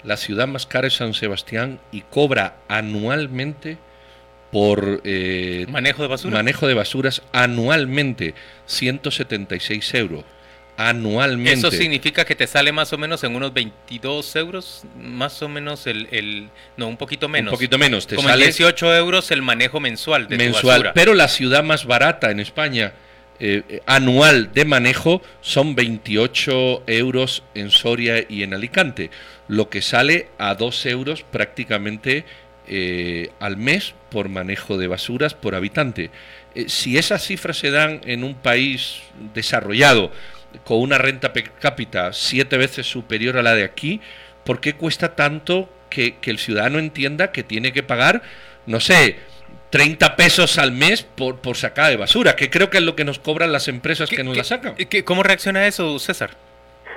la 0.04 0.18
ciudad 0.18 0.48
más 0.48 0.66
cara 0.66 0.88
es 0.88 0.96
San 0.96 1.14
Sebastián 1.14 1.80
y 1.92 2.02
cobra 2.02 2.58
anualmente 2.68 3.78
por 4.52 5.02
manejo 5.70 6.04
de 6.04 6.08
basuras 6.08 6.34
manejo 6.34 6.68
de 6.68 6.74
basuras 6.76 7.24
anualmente 7.32 8.36
176 8.68 9.94
euros 9.96 10.26
anualmente. 10.78 11.54
Eso 11.54 11.72
significa 11.72 12.26
que 12.26 12.36
te 12.36 12.48
sale 12.48 12.72
más 12.72 12.94
o 12.94 12.98
menos 12.98 13.24
en 13.24 13.36
unos 13.36 13.54
22 13.54 14.36
euros, 14.36 14.84
más 15.00 15.42
o 15.42 15.50
menos 15.50 15.88
el, 15.88 16.08
el 16.12 16.50
no, 16.78 16.88
un 16.88 16.98
poquito 16.98 17.30
menos. 17.30 17.52
Un 17.52 17.58
poquito 17.58 17.78
menos, 17.78 18.08
te 18.08 18.16
Como 18.16 18.30
sale 18.30 18.46
18 18.46 18.96
euros 18.96 19.32
el 19.32 19.42
manejo 19.42 19.80
mensual 19.80 20.28
de 20.28 20.38
mensual, 20.38 20.92
Pero 20.94 21.14
la 21.14 21.28
ciudad 21.28 21.64
más 21.64 21.86
barata 21.86 22.32
en 22.32 22.40
España 22.40 22.94
eh, 23.40 23.82
anual 23.86 24.52
de 24.54 24.66
manejo 24.66 25.22
son 25.42 25.76
28 25.76 26.84
euros 26.88 27.44
en 27.56 27.72
Soria 27.72 28.26
y 28.28 28.44
en 28.44 28.54
Alicante, 28.54 29.10
lo 29.48 29.70
que 29.70 29.82
sale 29.82 30.30
a 30.38 30.56
2 30.56 30.86
euros 30.88 31.24
prácticamente 31.24 32.26
eh, 32.68 33.32
al 33.40 33.58
mes 33.58 33.94
por 34.10 34.30
manejo 34.30 34.78
de 34.78 34.88
basuras 34.88 35.34
por 35.34 35.56
habitante. 35.56 36.12
Eh, 36.56 36.66
si 36.70 36.98
esas 36.98 37.26
cifras 37.26 37.58
se 37.58 37.72
dan 37.72 38.00
en 38.06 38.24
un 38.24 38.36
país 38.36 39.02
desarrollado, 39.34 40.12
con 40.64 40.80
una 40.80 40.98
renta 40.98 41.34
per 41.34 41.52
cápita 41.52 42.14
siete 42.14 42.58
veces 42.58 42.86
superior 42.86 43.38
a 43.38 43.44
la 43.44 43.56
de 43.56 43.64
aquí, 43.64 44.02
¿por 44.44 44.60
qué 44.60 44.74
cuesta 44.74 45.16
tanto 45.16 45.70
que, 45.90 46.16
el 46.24 46.38
ciudadano 46.38 46.80
entienda 46.80 47.32
que 47.32 47.44
tiene 47.44 47.72
que 47.72 47.84
pagar, 47.84 48.22
no 48.66 48.80
sé, 48.80 49.18
30 49.70 50.16
pesos 50.16 50.58
al 50.58 50.72
mes 50.72 51.04
por, 51.04 51.38
por 51.38 51.56
sacada 51.56 51.90
de 51.90 51.98
basura, 51.98 52.36
que 52.36 52.50
creo 52.50 52.70
que 52.70 52.78
es 52.78 52.84
lo 52.84 52.96
que 52.96 53.06
nos 53.06 53.20
cobran 53.20 53.52
las 53.52 53.68
empresas 53.68 54.10
que 54.10 54.24
nos 54.24 54.36
la 54.38 54.44
sacan? 54.44 54.76
¿Cómo 55.06 55.24
reacciona 55.24 55.62
a 55.62 55.68
eso, 55.68 55.98
César? 56.00 56.32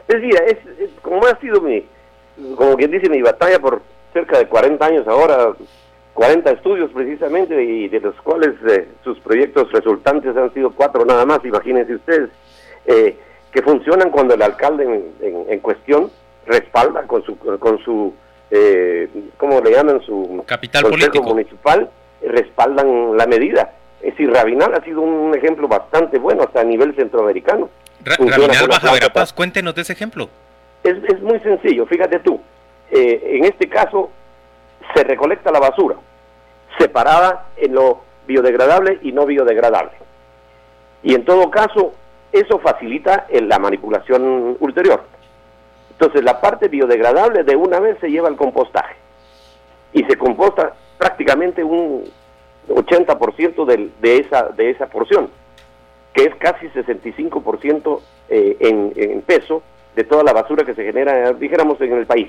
Es 0.09 0.21
decir, 0.21 0.35
es, 0.47 0.91
como 1.03 1.27
ha 1.27 1.39
sido 1.41 1.61
mi, 1.61 1.85
como 2.57 2.77
quien 2.77 2.91
dice, 2.91 3.09
mi 3.09 3.23
batalla 3.23 3.59
por 3.59 3.83
cerca 4.13 4.39
de 4.39 4.47
40 4.47 4.85
años 4.85 5.09
ahora, 5.09 5.53
40 6.15 6.51
estudios 6.53 6.91
precisamente, 6.93 7.63
y 7.63 7.89
de 7.89 8.01
los 8.01 8.15
cuales 8.23 8.55
eh, 8.69 8.89
sus 9.05 9.19
proyectos 9.21 9.71
resultantes 9.73 10.37
han 10.37 10.53
sido 10.55 10.71
cuatro 10.71 11.05
nada 11.05 11.27
más, 11.27 11.45
imagínense 11.45 11.95
ustedes. 11.95 12.31
Eh, 12.87 13.17
que 13.57 13.63
funcionan 13.63 14.11
cuando 14.11 14.35
el 14.35 14.43
alcalde 14.43 14.85
en, 15.23 15.61
cuestión 15.61 16.11
respalda 16.45 17.05
con 17.05 17.25
su, 17.25 17.39
con 17.39 17.79
su 17.83 18.13
eh, 18.51 19.09
¿cómo 19.39 19.63
le 19.63 19.71
llaman? 19.71 20.03
Su 20.03 20.45
capital 20.47 20.83
político 20.83 21.23
municipal, 21.23 21.89
respaldan 22.21 23.17
la 23.17 23.27
medida. 23.27 23.73
Es 24.03 24.11
decir, 24.11 24.31
Rabinal 24.31 24.75
ha 24.75 24.85
sido 24.85 25.01
un 25.01 25.35
ejemplo 25.35 25.69
bastante 25.69 26.19
bueno 26.19 26.43
hasta 26.43 26.61
a 26.61 26.65
nivel 26.65 26.95
centroamericano. 26.97 27.71
Rabinal 28.05 28.69
Baja 28.69 28.93
Verapaz, 28.93 29.33
cuéntenos 29.33 29.75
de 29.75 29.81
ese 29.81 29.95
ejemplo. 29.95 30.29
Es, 30.85 30.99
es 31.05 31.23
muy 31.23 31.41
sencillo, 31.41 31.87
fíjate 31.87 32.19
tú. 32.19 32.39
Eh, 32.91 33.39
en 33.39 33.47
este 33.47 33.71
caso, 33.71 34.11
se 34.95 35.03
recolecta 35.03 35.51
la 35.51 35.61
basura, 35.61 35.97
separada 36.79 37.47
en 37.57 37.75
lo 37.75 38.03
biodegradable 38.27 38.99
y 39.01 39.13
no 39.13 39.25
biodegradable. 39.25 39.93
Y 41.03 41.15
en 41.15 41.25
todo 41.25 41.51
caso, 41.51 41.95
eso 42.41 42.59
facilita 42.59 43.27
la 43.31 43.59
manipulación 43.59 44.57
ulterior. 44.61 45.05
Entonces 45.91 46.23
la 46.23 46.41
parte 46.41 46.69
biodegradable 46.69 47.43
de 47.45 47.57
una 47.57 47.81
vez 47.81 47.99
se 48.01 48.11
lleva 48.11 48.29
al 48.29 48.37
compostaje 48.37 48.97
y 49.93 50.05
se 50.05 50.17
composta 50.17 50.75
prácticamente 50.99 51.65
un 51.65 52.05
80% 52.69 53.91
de, 54.01 54.19
esa, 54.19 54.49
de 54.49 54.71
esa 54.71 54.87
porción, 54.87 55.31
que 56.13 56.25
es 56.25 56.35
casi 56.37 56.67
65% 56.69 58.01
eh, 58.29 58.57
en, 58.61 58.93
en 58.97 59.23
peso 59.23 59.63
de 59.95 60.05
toda 60.05 60.23
la 60.23 60.33
basura 60.33 60.65
que 60.65 60.75
se 60.75 60.85
genera, 60.85 61.33
dijéramos, 61.33 61.81
en 61.81 61.93
el 61.95 62.07
país. 62.07 62.29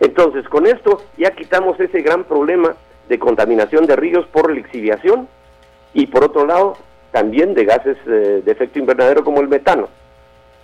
Entonces, 0.00 0.46
con 0.48 0.66
esto 0.66 1.02
ya 1.16 1.30
quitamos 1.30 1.80
ese 1.80 2.02
gran 2.02 2.24
problema 2.24 2.74
de 3.08 3.18
contaminación 3.18 3.86
de 3.86 3.96
ríos 3.96 4.26
por 4.26 4.52
lixiviación 4.52 5.28
y 5.94 6.06
por 6.06 6.24
otro 6.24 6.46
lado 6.46 6.76
también 7.18 7.52
de 7.52 7.64
gases 7.64 7.96
eh, 8.06 8.42
de 8.44 8.52
efecto 8.52 8.78
invernadero 8.78 9.24
como 9.24 9.40
el 9.40 9.48
metano. 9.48 9.88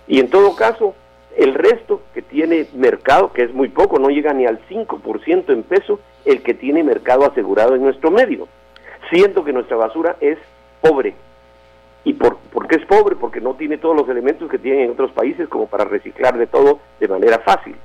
Y 0.07 0.21
en 0.21 0.29
todo 0.29 0.55
caso, 0.55 0.95
el 1.35 1.53
resto 1.53 2.01
que 2.13 2.21
tiene 2.21 2.67
mercado, 2.73 3.33
que 3.33 3.43
es 3.43 3.53
muy 3.53 3.67
poco, 3.67 3.99
no 3.99 4.07
llega 4.07 4.31
ni 4.31 4.45
al 4.45 4.65
5% 4.69 5.49
en 5.49 5.63
peso, 5.63 5.99
el 6.23 6.43
que 6.43 6.53
tiene 6.53 6.81
mercado 6.81 7.25
asegurado 7.25 7.75
en 7.75 7.83
nuestro 7.83 8.09
medio. 8.09 8.47
Siento 9.09 9.43
que 9.43 9.51
nuestra 9.51 9.75
basura 9.75 10.15
es 10.21 10.37
pobre. 10.79 11.15
¿Y 12.05 12.13
por, 12.13 12.37
qué 12.69 12.77
es 12.77 12.85
pobre? 12.85 13.17
Porque 13.17 13.41
no 13.41 13.55
tiene 13.55 13.77
todos 13.77 13.97
los 13.97 14.07
elementos 14.07 14.49
que 14.49 14.57
tienen 14.57 14.85
en 14.85 14.91
otros 14.91 15.11
países 15.11 15.49
como 15.49 15.67
para 15.67 15.83
reciclar 15.83 16.37
de 16.37 16.47
todo 16.47 16.79
de 17.01 17.09
manera 17.09 17.39
fácil. 17.39 17.75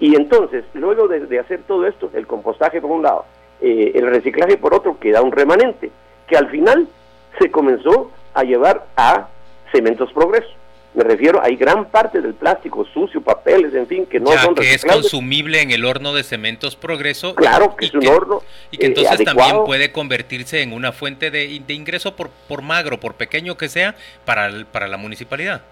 Y 0.00 0.16
entonces, 0.16 0.64
luego 0.72 1.08
de, 1.08 1.38
hacer 1.38 1.60
todo 1.66 1.86
esto, 1.86 2.10
el 2.14 2.26
compostaje 2.26 2.80
por 2.80 2.90
un 2.90 3.02
lado, 3.02 3.26
eh, 3.60 3.92
el 3.94 4.06
reciclaje 4.06 4.56
por 4.56 4.72
otro, 4.72 4.98
queda 4.98 5.20
un 5.20 5.30
remanente, 5.30 5.90
que 6.26 6.38
al 6.38 6.48
final 6.48 6.88
se 7.38 7.50
comenzó 7.50 8.10
a 8.32 8.42
llevar 8.42 8.86
a 8.96 9.28
Cementos 9.72 10.12
Progreso. 10.12 10.48
Me 10.94 11.02
refiero, 11.02 11.42
hay 11.42 11.56
gran 11.56 11.86
parte 11.86 12.20
del 12.20 12.34
plástico 12.34 12.84
sucio, 12.84 13.20
papeles, 13.20 13.74
en 13.74 13.88
fin, 13.88 14.06
que 14.06 14.20
no 14.20 14.30
son 14.30 14.54
que 14.54 14.74
es 14.74 14.84
consumible 14.84 15.60
en 15.60 15.72
el 15.72 15.84
horno 15.84 16.14
de 16.14 16.22
Cementos 16.22 16.76
Progreso. 16.76 17.34
Claro, 17.34 17.74
que 17.74 17.86
es 17.86 17.94
un 17.94 18.06
horno. 18.06 18.42
Y 18.70 18.78
que 18.78 18.86
entonces 18.86 19.18
eh, 19.18 19.24
también 19.24 19.64
puede 19.66 19.90
convertirse 19.90 20.62
en 20.62 20.72
una 20.72 20.92
fuente 20.92 21.32
de, 21.32 21.60
ingreso 21.68 22.14
por, 22.14 22.30
por 22.46 22.62
magro, 22.62 23.00
por 23.00 23.14
pequeño 23.14 23.56
que 23.56 23.68
sea, 23.68 23.96
para, 24.24 24.50
para 24.70 24.86
la 24.86 24.96
municipalidad. 24.96 25.62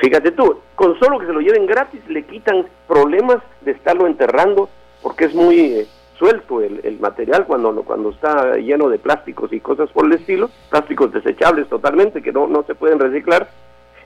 Fíjate 0.00 0.30
tú, 0.30 0.60
con 0.76 0.98
solo 0.98 1.18
que 1.18 1.26
se 1.26 1.32
lo 1.32 1.40
lleven 1.40 1.66
gratis 1.66 2.00
le 2.08 2.24
quitan 2.24 2.66
problemas 2.88 3.38
de 3.60 3.72
estarlo 3.72 4.06
enterrando, 4.06 4.70
porque 5.02 5.26
es 5.26 5.34
muy... 5.34 5.60
Eh, 5.60 5.86
suelto 6.22 6.60
el, 6.60 6.98
material 7.00 7.46
cuando, 7.46 7.74
cuando 7.82 8.10
está 8.10 8.54
lleno 8.54 8.88
de 8.88 9.00
plásticos 9.00 9.52
y 9.52 9.58
cosas 9.58 9.90
por 9.90 10.06
el 10.06 10.12
estilo, 10.12 10.50
plásticos 10.70 11.12
desechables 11.12 11.68
totalmente 11.68 12.22
que 12.22 12.30
no, 12.30 12.46
no 12.46 12.62
se 12.62 12.76
pueden 12.76 13.00
reciclar. 13.00 13.50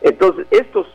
Entonces, 0.00 0.46
estos 0.50 0.86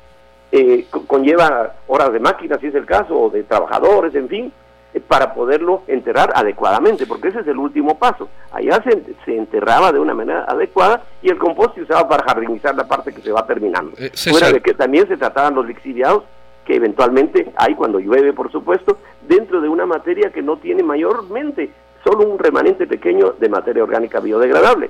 eh, 0.52 0.88
conlleva 1.06 1.76
horas 1.86 2.12
de 2.12 2.20
máquinas, 2.20 2.60
si 2.60 2.68
es 2.68 2.76
el 2.76 2.88
caso, 2.88 3.16
o 3.16 3.30
de 3.30 3.44
trabajadores, 3.44 4.16
en 4.16 4.30
fin, 4.30 4.52
eh, 4.96 5.00
para 5.00 5.36
poderlo 5.36 5.84
enterrar 5.86 6.32
adecuadamente, 6.34 7.06
porque 7.06 7.28
ese 7.28 7.42
es 7.42 7.48
el 7.48 7.58
último 7.58 8.00
paso. 8.00 8.28
Allá 8.52 8.82
se, 8.84 9.04
se, 9.24 9.38
enterraba 9.38 9.92
de 9.92 10.00
una 10.00 10.16
manera 10.16 10.46
adecuada 10.48 11.04
y 11.22 11.30
el 11.30 11.38
compost 11.38 11.76
se 11.76 11.84
usaba 11.84 12.10
para 12.10 12.24
jardinizar 12.24 12.74
la 12.74 12.88
parte 12.88 13.14
que 13.14 13.22
se 13.22 13.32
va 13.32 13.46
terminando. 13.46 13.92
Eh, 14.00 14.10
Fuera 14.32 14.52
de 14.52 14.60
que 14.60 14.74
también 14.74 15.08
se 15.08 15.18
trataban 15.18 15.54
los 15.54 15.68
lixiviados 15.68 16.24
que 16.66 16.76
eventualmente 16.76 17.52
hay 17.56 17.76
cuando 17.76 18.00
llueve, 18.00 18.34
por 18.34 18.52
supuesto, 18.52 18.98
dentro 19.28 19.62
de 19.62 19.70
una 19.70 19.86
materia 19.86 20.32
que 20.32 20.42
no 20.42 20.58
tiene 20.58 20.84
mayormente 20.84 21.72
solo 22.04 22.28
un 22.28 22.40
remanente 22.40 22.88
pequeño 22.88 23.34
de 23.40 23.50
materia 23.50 23.84
orgánica 23.84 24.20
biodegradable. 24.20 24.90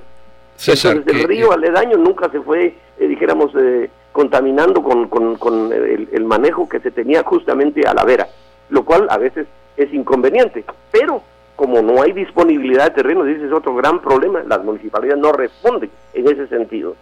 Entonces 0.57 1.07
el 1.07 1.23
río 1.23 1.51
aledaño 1.51 1.97
nunca 1.97 2.29
se 2.29 2.39
fue, 2.41 2.75
eh, 2.99 3.07
dijéramos, 3.07 3.51
eh, 3.55 3.89
contaminando 4.11 4.83
con, 4.83 5.07
con, 5.07 5.71
el, 5.73 6.23
manejo 6.25 6.69
que 6.69 6.79
se 6.79 6.91
tenía 6.91 7.23
justamente 7.23 7.87
a 7.87 7.93
la 7.93 8.03
vera, 8.03 8.27
lo 8.69 8.83
cual 8.83 9.07
a 9.09 9.17
veces 9.17 9.47
es 9.77 9.93
inconveniente. 9.93 10.63
Pero 10.91 11.23
como 11.55 11.81
no 11.81 12.01
hay 12.01 12.11
disponibilidad 12.11 12.85
de 12.85 12.91
terreno, 12.91 13.25
ese 13.25 13.45
es 13.45 13.51
otro 13.51 13.75
gran 13.75 14.01
problema, 14.01 14.43
las 14.47 14.63
municipalidades 14.63 15.21
no 15.21 15.31
responden 15.31 15.89
en 16.13 16.27
ese 16.27 16.47
sentido. 16.47 16.95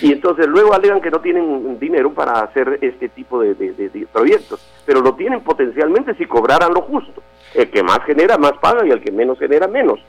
Y 0.00 0.12
entonces 0.12 0.46
luego 0.46 0.74
alegan 0.74 1.00
que 1.00 1.10
no 1.10 1.20
tienen 1.20 1.78
dinero 1.78 2.12
para 2.12 2.40
hacer 2.40 2.78
este 2.80 3.08
tipo 3.08 3.40
de, 3.40 3.54
proyectos, 4.12 4.60
pero 4.84 5.00
lo 5.00 5.14
tienen 5.14 5.40
potencialmente 5.40 6.14
si 6.14 6.26
cobraran 6.26 6.74
lo 6.74 6.82
justo. 6.82 7.22
El 7.54 7.70
que 7.70 7.82
más 7.82 8.00
genera, 8.04 8.36
más 8.36 8.52
paga 8.60 8.84
y 8.84 8.90
el 8.90 9.00
que 9.00 9.12
menos 9.12 9.38
genera, 9.38 9.68
menos. 9.68 10.00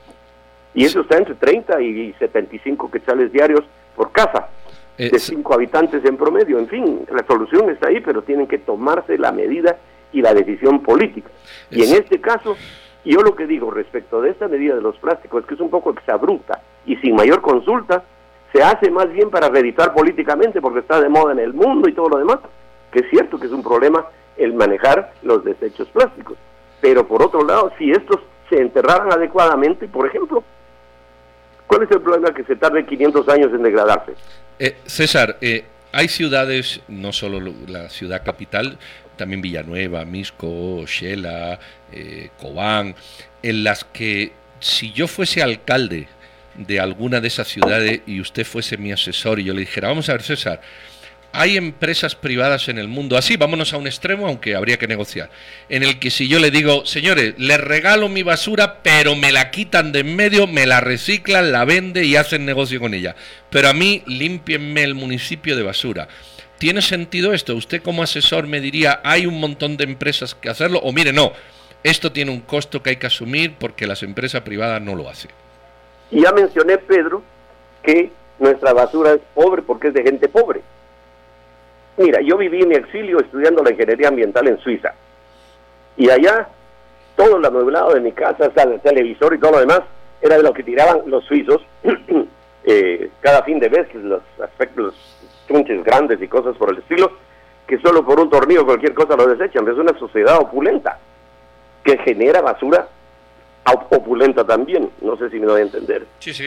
Y 0.74 0.84
eso 0.84 1.02
está 1.02 1.16
entre 1.16 1.36
30 1.36 1.80
y 1.80 2.12
75 2.14 2.90
quetzales 2.90 3.32
diarios 3.32 3.62
por 3.94 4.10
casa, 4.10 4.48
de 4.98 5.18
5 5.18 5.54
habitantes 5.54 6.04
en 6.04 6.16
promedio. 6.16 6.58
En 6.58 6.68
fin, 6.68 7.06
la 7.10 7.24
solución 7.24 7.70
está 7.70 7.88
ahí, 7.88 8.00
pero 8.00 8.22
tienen 8.22 8.46
que 8.46 8.58
tomarse 8.58 9.16
la 9.16 9.30
medida 9.30 9.78
y 10.12 10.20
la 10.20 10.34
decisión 10.34 10.82
política. 10.82 11.30
Y 11.70 11.84
en 11.84 11.94
este 11.94 12.20
caso, 12.20 12.56
yo 13.04 13.20
lo 13.20 13.36
que 13.36 13.46
digo 13.46 13.70
respecto 13.70 14.20
de 14.20 14.30
esta 14.30 14.48
medida 14.48 14.74
de 14.74 14.82
los 14.82 14.98
plásticos 14.98 15.42
es 15.42 15.48
que 15.48 15.54
es 15.54 15.60
un 15.60 15.70
poco 15.70 15.90
exabrupta 15.90 16.60
y 16.84 16.96
sin 16.96 17.14
mayor 17.14 17.40
consulta 17.40 18.02
se 18.52 18.62
hace 18.62 18.90
más 18.90 19.10
bien 19.12 19.30
para 19.30 19.48
reeditar 19.48 19.92
políticamente 19.92 20.60
porque 20.60 20.80
está 20.80 21.00
de 21.00 21.08
moda 21.08 21.32
en 21.32 21.40
el 21.40 21.52
mundo 21.52 21.88
y 21.88 21.92
todo 21.92 22.08
lo 22.08 22.18
demás, 22.18 22.38
que 22.90 23.00
es 23.00 23.10
cierto 23.10 23.38
que 23.38 23.46
es 23.46 23.52
un 23.52 23.62
problema 23.62 24.06
el 24.36 24.54
manejar 24.54 25.12
los 25.22 25.44
desechos 25.44 25.88
plásticos. 25.88 26.36
Pero 26.80 27.06
por 27.06 27.22
otro 27.22 27.44
lado, 27.44 27.72
si 27.78 27.90
estos 27.90 28.20
se 28.48 28.60
enterraran 28.60 29.12
adecuadamente, 29.12 29.88
por 29.88 30.06
ejemplo, 30.06 30.44
¿cuál 31.66 31.82
es 31.82 31.90
el 31.90 32.00
problema 32.00 32.32
que 32.32 32.44
se 32.44 32.56
tarde 32.56 32.86
500 32.86 33.28
años 33.28 33.52
en 33.52 33.62
degradarse? 33.62 34.12
Eh, 34.58 34.76
César, 34.84 35.36
eh, 35.40 35.64
hay 35.92 36.08
ciudades, 36.08 36.80
no 36.88 37.12
solo 37.12 37.40
la 37.66 37.88
ciudad 37.88 38.22
capital, 38.24 38.78
también 39.16 39.40
Villanueva, 39.40 40.04
Misco, 40.04 40.84
Shela, 40.86 41.58
eh, 41.92 42.30
Cobán, 42.40 42.94
en 43.42 43.64
las 43.64 43.84
que 43.84 44.32
si 44.60 44.92
yo 44.92 45.08
fuese 45.08 45.42
alcalde 45.42 46.08
de 46.58 46.80
alguna 46.80 47.20
de 47.20 47.28
esas 47.28 47.48
ciudades 47.48 48.00
y 48.06 48.20
usted 48.20 48.44
fuese 48.44 48.76
mi 48.76 48.92
asesor 48.92 49.40
y 49.40 49.44
yo 49.44 49.54
le 49.54 49.60
dijera, 49.60 49.88
vamos 49.88 50.08
a 50.08 50.12
ver 50.12 50.22
César, 50.22 50.60
hay 51.32 51.56
empresas 51.56 52.14
privadas 52.14 52.68
en 52.68 52.78
el 52.78 52.88
mundo, 52.88 53.16
así 53.18 53.36
vámonos 53.36 53.72
a 53.72 53.76
un 53.76 53.86
extremo, 53.86 54.26
aunque 54.26 54.54
habría 54.54 54.78
que 54.78 54.86
negociar, 54.86 55.30
en 55.68 55.82
el 55.82 55.98
que 55.98 56.10
si 56.10 56.28
yo 56.28 56.38
le 56.38 56.50
digo, 56.50 56.86
señores, 56.86 57.34
les 57.36 57.60
regalo 57.60 58.08
mi 58.08 58.22
basura, 58.22 58.82
pero 58.82 59.14
me 59.16 59.32
la 59.32 59.50
quitan 59.50 59.92
de 59.92 60.00
en 60.00 60.16
medio, 60.16 60.46
me 60.46 60.66
la 60.66 60.80
reciclan, 60.80 61.52
la 61.52 61.64
venden 61.64 62.04
y 62.04 62.16
hacen 62.16 62.46
negocio 62.46 62.80
con 62.80 62.94
ella, 62.94 63.16
pero 63.50 63.68
a 63.68 63.74
mí 63.74 64.02
limpienme 64.06 64.82
el 64.82 64.94
municipio 64.94 65.56
de 65.56 65.62
basura. 65.62 66.08
¿Tiene 66.58 66.80
sentido 66.80 67.34
esto? 67.34 67.54
¿Usted 67.54 67.82
como 67.82 68.02
asesor 68.02 68.46
me 68.46 68.62
diría, 68.62 69.00
hay 69.04 69.26
un 69.26 69.38
montón 69.38 69.76
de 69.76 69.84
empresas 69.84 70.34
que 70.34 70.48
hacerlo? 70.48 70.78
O 70.78 70.92
mire, 70.92 71.12
no, 71.12 71.34
esto 71.82 72.12
tiene 72.12 72.30
un 72.30 72.40
costo 72.40 72.82
que 72.82 72.90
hay 72.90 72.96
que 72.96 73.08
asumir 73.08 73.56
porque 73.58 73.86
las 73.86 74.02
empresas 74.02 74.40
privadas 74.40 74.80
no 74.80 74.94
lo 74.94 75.10
hacen. 75.10 75.30
Y 76.10 76.22
ya 76.22 76.32
mencioné, 76.32 76.78
Pedro, 76.78 77.22
que 77.82 78.10
nuestra 78.38 78.72
basura 78.72 79.12
es 79.12 79.20
pobre 79.34 79.62
porque 79.62 79.88
es 79.88 79.94
de 79.94 80.02
gente 80.02 80.28
pobre. 80.28 80.62
Mira, 81.96 82.20
yo 82.20 82.36
viví 82.36 82.62
en 82.62 82.68
mi 82.68 82.74
exilio 82.74 83.20
estudiando 83.20 83.62
la 83.62 83.70
ingeniería 83.70 84.08
ambiental 84.08 84.46
en 84.48 84.58
Suiza. 84.58 84.92
Y 85.96 86.10
allá, 86.10 86.48
todo 87.16 87.38
el 87.38 87.44
amueblado 87.44 87.94
de 87.94 88.00
mi 88.00 88.12
casa, 88.12 88.46
hasta 88.46 88.62
el 88.64 88.80
televisor 88.80 89.34
y 89.34 89.38
todo 89.38 89.52
lo 89.52 89.60
demás, 89.60 89.80
era 90.20 90.36
de 90.36 90.42
lo 90.42 90.52
que 90.52 90.62
tiraban 90.62 91.02
los 91.06 91.24
suizos 91.24 91.62
eh, 92.64 93.10
cada 93.20 93.42
fin 93.42 93.58
de 93.58 93.70
mes, 93.70 93.94
los 93.94 94.22
aspectos, 94.42 94.94
chunches 95.48 95.82
grandes 95.84 96.20
y 96.20 96.28
cosas 96.28 96.56
por 96.56 96.70
el 96.70 96.78
estilo, 96.78 97.12
que 97.66 97.78
solo 97.78 98.04
por 98.04 98.20
un 98.20 98.28
tornillo 98.28 98.66
cualquier 98.66 98.92
cosa 98.92 99.16
lo 99.16 99.26
desechan. 99.26 99.66
Es 99.68 99.76
una 99.76 99.98
sociedad 99.98 100.38
opulenta 100.38 100.98
que 101.82 101.96
genera 101.98 102.42
basura 102.42 102.88
opulenta 103.72 104.44
también. 104.44 104.90
No 105.00 105.16
sé 105.16 105.30
si 105.30 105.38
me 105.38 105.46
doy 105.46 105.60
a 105.60 105.64
entender. 105.64 106.06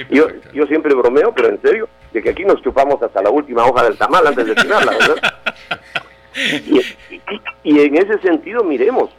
yo, 0.09 0.27
yo 0.53 0.67
siempre 0.67 0.93
bromeo, 0.93 1.33
pero 1.33 1.49
en 1.49 1.61
serio, 1.61 1.89
de 2.13 2.21
que 2.21 2.29
aquí 2.29 2.45
nos 2.45 2.61
chupamos 2.61 3.01
hasta 3.01 3.21
la 3.21 3.29
última 3.29 3.65
hoja 3.65 3.83
del 3.83 3.97
tamal 3.97 4.25
antes 4.25 4.45
de 4.45 4.55
tirarla, 4.55 4.91
¿verdad? 4.91 5.33
y, 7.63 7.79
en 7.79 7.95
ese 7.97 8.19
sentido, 8.19 8.63
miremos, 8.63 9.09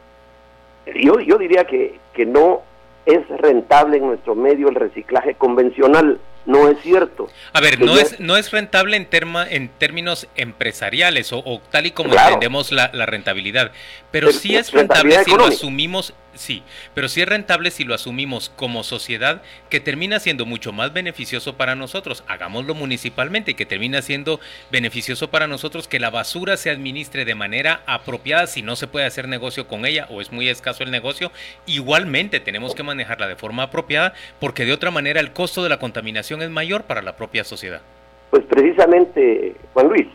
yo, 0.95 1.19
yo 1.19 1.37
diría 1.37 1.65
que, 1.65 1.99
que 2.13 2.25
no 2.25 2.63
es 3.05 3.27
rentable 3.29 3.97
en 3.97 4.07
nuestro 4.07 4.35
medio 4.35 4.69
el 4.69 4.75
reciclaje 4.75 5.35
convencional 5.35 6.19
no 6.45 6.69
es 6.69 6.79
cierto. 6.81 7.29
A 7.53 7.61
ver, 7.61 7.79
no 7.79 7.97
es, 7.97 8.19
no 8.19 8.37
es 8.37 8.51
rentable 8.51 8.97
en, 8.97 9.05
terma, 9.05 9.47
en 9.47 9.69
términos 9.69 10.27
empresariales 10.35 11.31
o, 11.33 11.61
tal 11.69 11.85
y 11.85 11.91
como 11.91 12.13
entendemos 12.13 12.71
la, 12.71 12.89
rentabilidad, 13.05 13.71
pero, 14.11 14.31
sí 14.31 14.55
es 14.55 14.71
rentable 14.71 15.23
si 15.23 15.31
lo 15.31 15.45
asumimos 15.45 16.13
Sí, 16.33 16.63
pero 16.93 17.09
sí 17.09 17.21
es 17.21 17.27
rentable 17.27 17.71
si 17.71 17.83
lo 17.83 17.93
asumimos 17.93 18.51
como 18.55 18.83
sociedad, 18.83 19.41
que 19.69 19.81
termina 19.81 20.19
siendo 20.19 20.45
mucho 20.45 20.71
más 20.71 20.93
beneficioso 20.93 21.57
para 21.57 21.75
nosotros. 21.75 22.23
Hagámoslo 22.27 22.73
municipalmente, 22.73 23.53
que 23.53 23.65
termina 23.65 24.01
siendo 24.01 24.39
beneficioso 24.71 25.29
para 25.29 25.47
nosotros 25.47 25.87
que 25.87 25.99
la 25.99 26.09
basura 26.09 26.55
se 26.55 26.69
administre 26.69 27.25
de 27.25 27.35
manera 27.35 27.81
apropiada 27.85 28.47
si 28.47 28.61
no 28.61 28.75
se 28.75 28.87
puede 28.87 29.05
hacer 29.05 29.27
negocio 29.27 29.67
con 29.67 29.85
ella 29.85 30.07
o 30.09 30.21
es 30.21 30.31
muy 30.31 30.47
escaso 30.47 30.83
el 30.83 30.91
negocio. 30.91 31.31
Igualmente 31.65 32.39
tenemos 32.39 32.75
que 32.75 32.83
manejarla 32.83 33.27
de 33.27 33.35
forma 33.35 33.63
apropiada 33.63 34.13
porque 34.39 34.65
de 34.65 34.73
otra 34.73 34.91
manera 34.91 35.19
el 35.19 35.33
costo 35.33 35.63
de 35.63 35.69
la 35.69 35.79
contaminación 35.79 36.41
es 36.41 36.49
mayor 36.49 36.83
para 36.83 37.01
la 37.01 37.17
propia 37.17 37.43
sociedad. 37.43 37.81
Pues 38.29 38.43
precisamente, 38.45 39.55
Juan 39.73 39.89
Luis, 39.89 40.07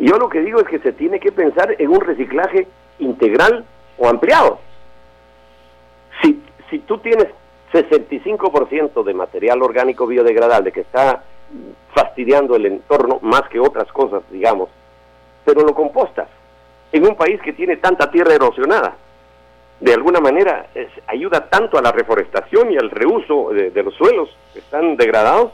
yo 0.00 0.16
lo 0.16 0.30
que 0.30 0.40
digo 0.40 0.60
es 0.60 0.68
que 0.68 0.78
se 0.78 0.92
tiene 0.92 1.20
que 1.20 1.30
pensar 1.30 1.74
en 1.78 1.88
un 1.90 2.00
reciclaje 2.00 2.66
integral 2.98 3.66
o 3.98 4.08
ampliado 4.08 4.60
si, 6.22 6.42
si 6.70 6.78
tú 6.80 6.98
tienes 6.98 7.28
65% 7.72 9.04
de 9.04 9.14
material 9.14 9.62
orgánico 9.62 10.06
biodegradable 10.06 10.72
que 10.72 10.80
está 10.80 11.22
fastidiando 11.94 12.56
el 12.56 12.66
entorno 12.66 13.18
más 13.22 13.42
que 13.48 13.60
otras 13.60 13.90
cosas, 13.92 14.22
digamos, 14.30 14.68
pero 15.44 15.62
lo 15.62 15.74
compostas 15.74 16.28
en 16.92 17.06
un 17.06 17.16
país 17.16 17.40
que 17.42 17.52
tiene 17.52 17.76
tanta 17.76 18.10
tierra 18.10 18.34
erosionada, 18.34 18.96
de 19.80 19.92
alguna 19.92 20.20
manera 20.20 20.66
ayuda 21.06 21.48
tanto 21.48 21.78
a 21.78 21.82
la 21.82 21.92
reforestación 21.92 22.72
y 22.72 22.76
al 22.76 22.90
reuso 22.90 23.50
de, 23.50 23.82
los 23.82 23.94
suelos 23.94 24.30
que 24.52 24.60
están 24.60 24.96
degradados 24.96 25.52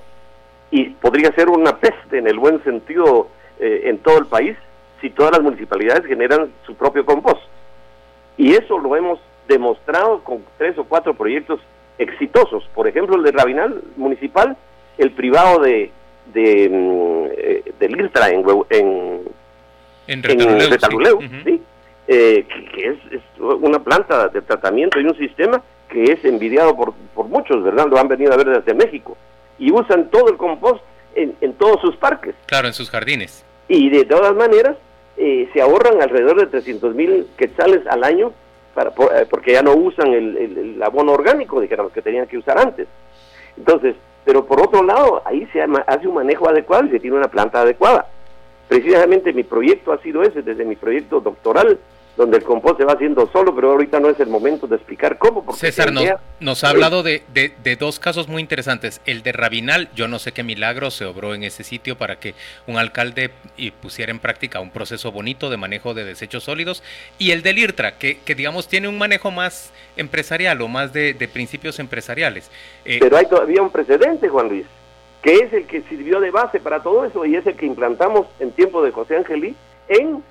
y 0.70 0.90
podría 0.90 1.32
ser 1.32 1.48
una 1.48 1.76
peste 1.78 2.18
en 2.18 2.28
el 2.28 2.38
buen 2.38 2.62
sentido 2.62 3.28
eh, 3.58 3.82
en 3.84 3.98
todo 3.98 4.18
el 4.18 4.26
país 4.26 4.56
si 5.00 5.10
todas 5.10 5.32
las 5.32 5.42
municipalidades 5.42 6.06
generan 6.06 6.52
su 6.64 6.76
propio 6.76 7.04
compost. 7.04 7.42
Y 8.36 8.54
eso 8.54 8.78
lo 8.78 8.94
hemos 8.96 9.18
demostrado 9.52 10.22
con 10.24 10.44
tres 10.58 10.76
o 10.78 10.84
cuatro 10.84 11.14
proyectos 11.14 11.60
exitosos. 11.98 12.64
Por 12.74 12.88
ejemplo, 12.88 13.16
el 13.16 13.22
de 13.22 13.32
Rabinal 13.32 13.82
Municipal, 13.96 14.56
el 14.98 15.12
privado 15.12 15.60
de, 15.60 15.90
de 16.32 16.68
mm, 16.68 17.26
eh, 17.36 17.72
del 17.78 18.00
IRTRA 18.00 18.30
en, 18.30 18.44
en, 18.70 19.20
en 20.06 20.22
sí. 21.44 21.62
Eh, 22.08 22.44
que, 22.74 22.88
es, 22.88 22.98
una 23.38 23.78
planta 23.78 24.28
de 24.28 24.42
tratamiento 24.42 25.00
y 25.00 25.04
un 25.04 25.16
sistema 25.16 25.62
que 25.88 26.04
es 26.04 26.24
envidiado 26.24 26.76
por, 26.76 26.94
por 27.14 27.26
muchos, 27.26 27.62
¿verdad? 27.62 27.86
Lo 27.88 27.98
han 27.98 28.08
venido 28.08 28.32
a 28.32 28.36
ver 28.36 28.48
desde 28.48 28.74
México. 28.74 29.16
Y 29.58 29.70
usan 29.70 30.10
todo 30.10 30.28
el 30.28 30.36
compost 30.36 30.82
en, 31.14 31.36
en 31.40 31.54
todos 31.54 31.80
sus 31.80 31.96
parques. 31.96 32.34
Claro, 32.46 32.66
en 32.66 32.74
sus 32.74 32.90
jardines. 32.90 33.44
Y 33.68 33.90
de 33.90 34.04
todas 34.04 34.34
maneras, 34.34 34.76
eh, 35.16 35.48
se 35.52 35.60
ahorran 35.60 36.00
alrededor 36.00 36.40
de 36.40 36.46
300 36.46 36.94
mil 36.94 37.26
quetzales 37.36 37.86
al 37.86 38.02
año 38.02 38.32
eh, 38.76 39.26
porque 39.28 39.52
ya 39.52 39.62
no 39.62 39.74
usan 39.74 40.12
el, 40.12 40.82
abono 40.82 41.12
orgánico, 41.12 41.60
dijéramos 41.60 41.92
que 41.92 42.02
tenían 42.02 42.26
que 42.26 42.38
usar 42.38 42.58
antes. 42.58 42.88
Entonces, 43.56 43.96
pero 44.24 44.44
por 44.46 44.60
otro 44.60 44.82
lado, 44.82 45.22
ahí 45.24 45.46
se 45.52 45.60
hace 45.60 46.08
un 46.08 46.14
manejo 46.14 46.48
adecuado 46.48 46.86
y 46.86 46.90
se 46.90 47.00
tiene 47.00 47.16
una 47.16 47.28
planta 47.28 47.60
adecuada. 47.60 48.06
Precisamente 48.68 49.32
mi 49.32 49.42
proyecto 49.42 49.92
ha 49.92 49.98
sido 49.98 50.22
ese, 50.22 50.42
desde 50.42 50.64
mi 50.64 50.76
proyecto 50.76 51.20
doctoral, 51.20 51.78
donde 52.16 52.36
el 52.36 52.44
compost 52.44 52.78
se 52.78 52.84
va 52.84 52.92
haciendo 52.92 53.28
solo, 53.32 53.54
pero 53.54 53.70
ahorita 53.70 53.98
no 53.98 54.10
es 54.10 54.20
el 54.20 54.28
momento 54.28 54.66
de 54.66 54.76
explicar 54.76 55.16
cómo. 55.16 55.50
César 55.54 55.92
nos, 56.40 56.64
ha 56.64 56.68
hablado 56.68 57.02
de, 57.02 57.22
dos 57.78 57.98
casos 57.98 58.28
muy 58.28 58.42
interesantes. 58.42 59.00
El 59.06 59.22
de 59.22 59.32
Rabinal, 59.32 59.88
yo 59.94 60.08
no 60.08 60.18
sé 60.18 60.32
qué 60.32 60.42
milagro 60.42 60.90
se 60.90 61.06
obró 61.06 61.34
en 61.34 61.42
ese 61.42 61.64
sitio 61.64 61.96
para 61.96 62.16
que 62.16 62.34
un 62.66 62.76
alcalde 62.76 63.30
pusiera 63.80 64.10
en 64.12 64.18
práctica 64.18 64.60
un 64.60 64.70
proceso 64.70 65.10
bonito 65.10 65.48
de 65.48 65.56
manejo 65.56 65.94
de 65.94 66.04
desechos 66.04 66.44
sólidos. 66.44 66.82
Y 67.18 67.30
el 67.30 67.42
del 67.42 67.58
IRTRA, 67.58 67.98
que, 67.98 68.18
digamos 68.36 68.68
tiene 68.68 68.88
un 68.88 68.98
manejo 68.98 69.30
más 69.30 69.72
empresarial 69.96 70.60
o 70.60 70.68
más 70.68 70.92
de, 70.92 71.14
principios 71.32 71.78
empresariales. 71.78 72.50
Eh, 72.84 72.98
pero 73.00 73.16
hay 73.16 73.26
todavía 73.26 73.62
un 73.62 73.70
precedente, 73.70 74.28
Juan 74.28 74.48
Luis, 74.48 74.66
que 75.22 75.36
es 75.36 75.52
el 75.52 75.66
que 75.66 75.82
sirvió 75.82 76.20
de 76.20 76.30
base 76.30 76.60
para 76.60 76.82
todo 76.82 77.06
eso 77.06 77.24
y 77.24 77.36
es 77.36 77.46
el 77.46 77.56
que 77.56 77.64
implantamos 77.64 78.26
en 78.38 78.50
tiempo 78.52 78.82
de 78.82 78.90
José 78.90 79.16
Angelí 79.16 79.54
en 79.88 80.22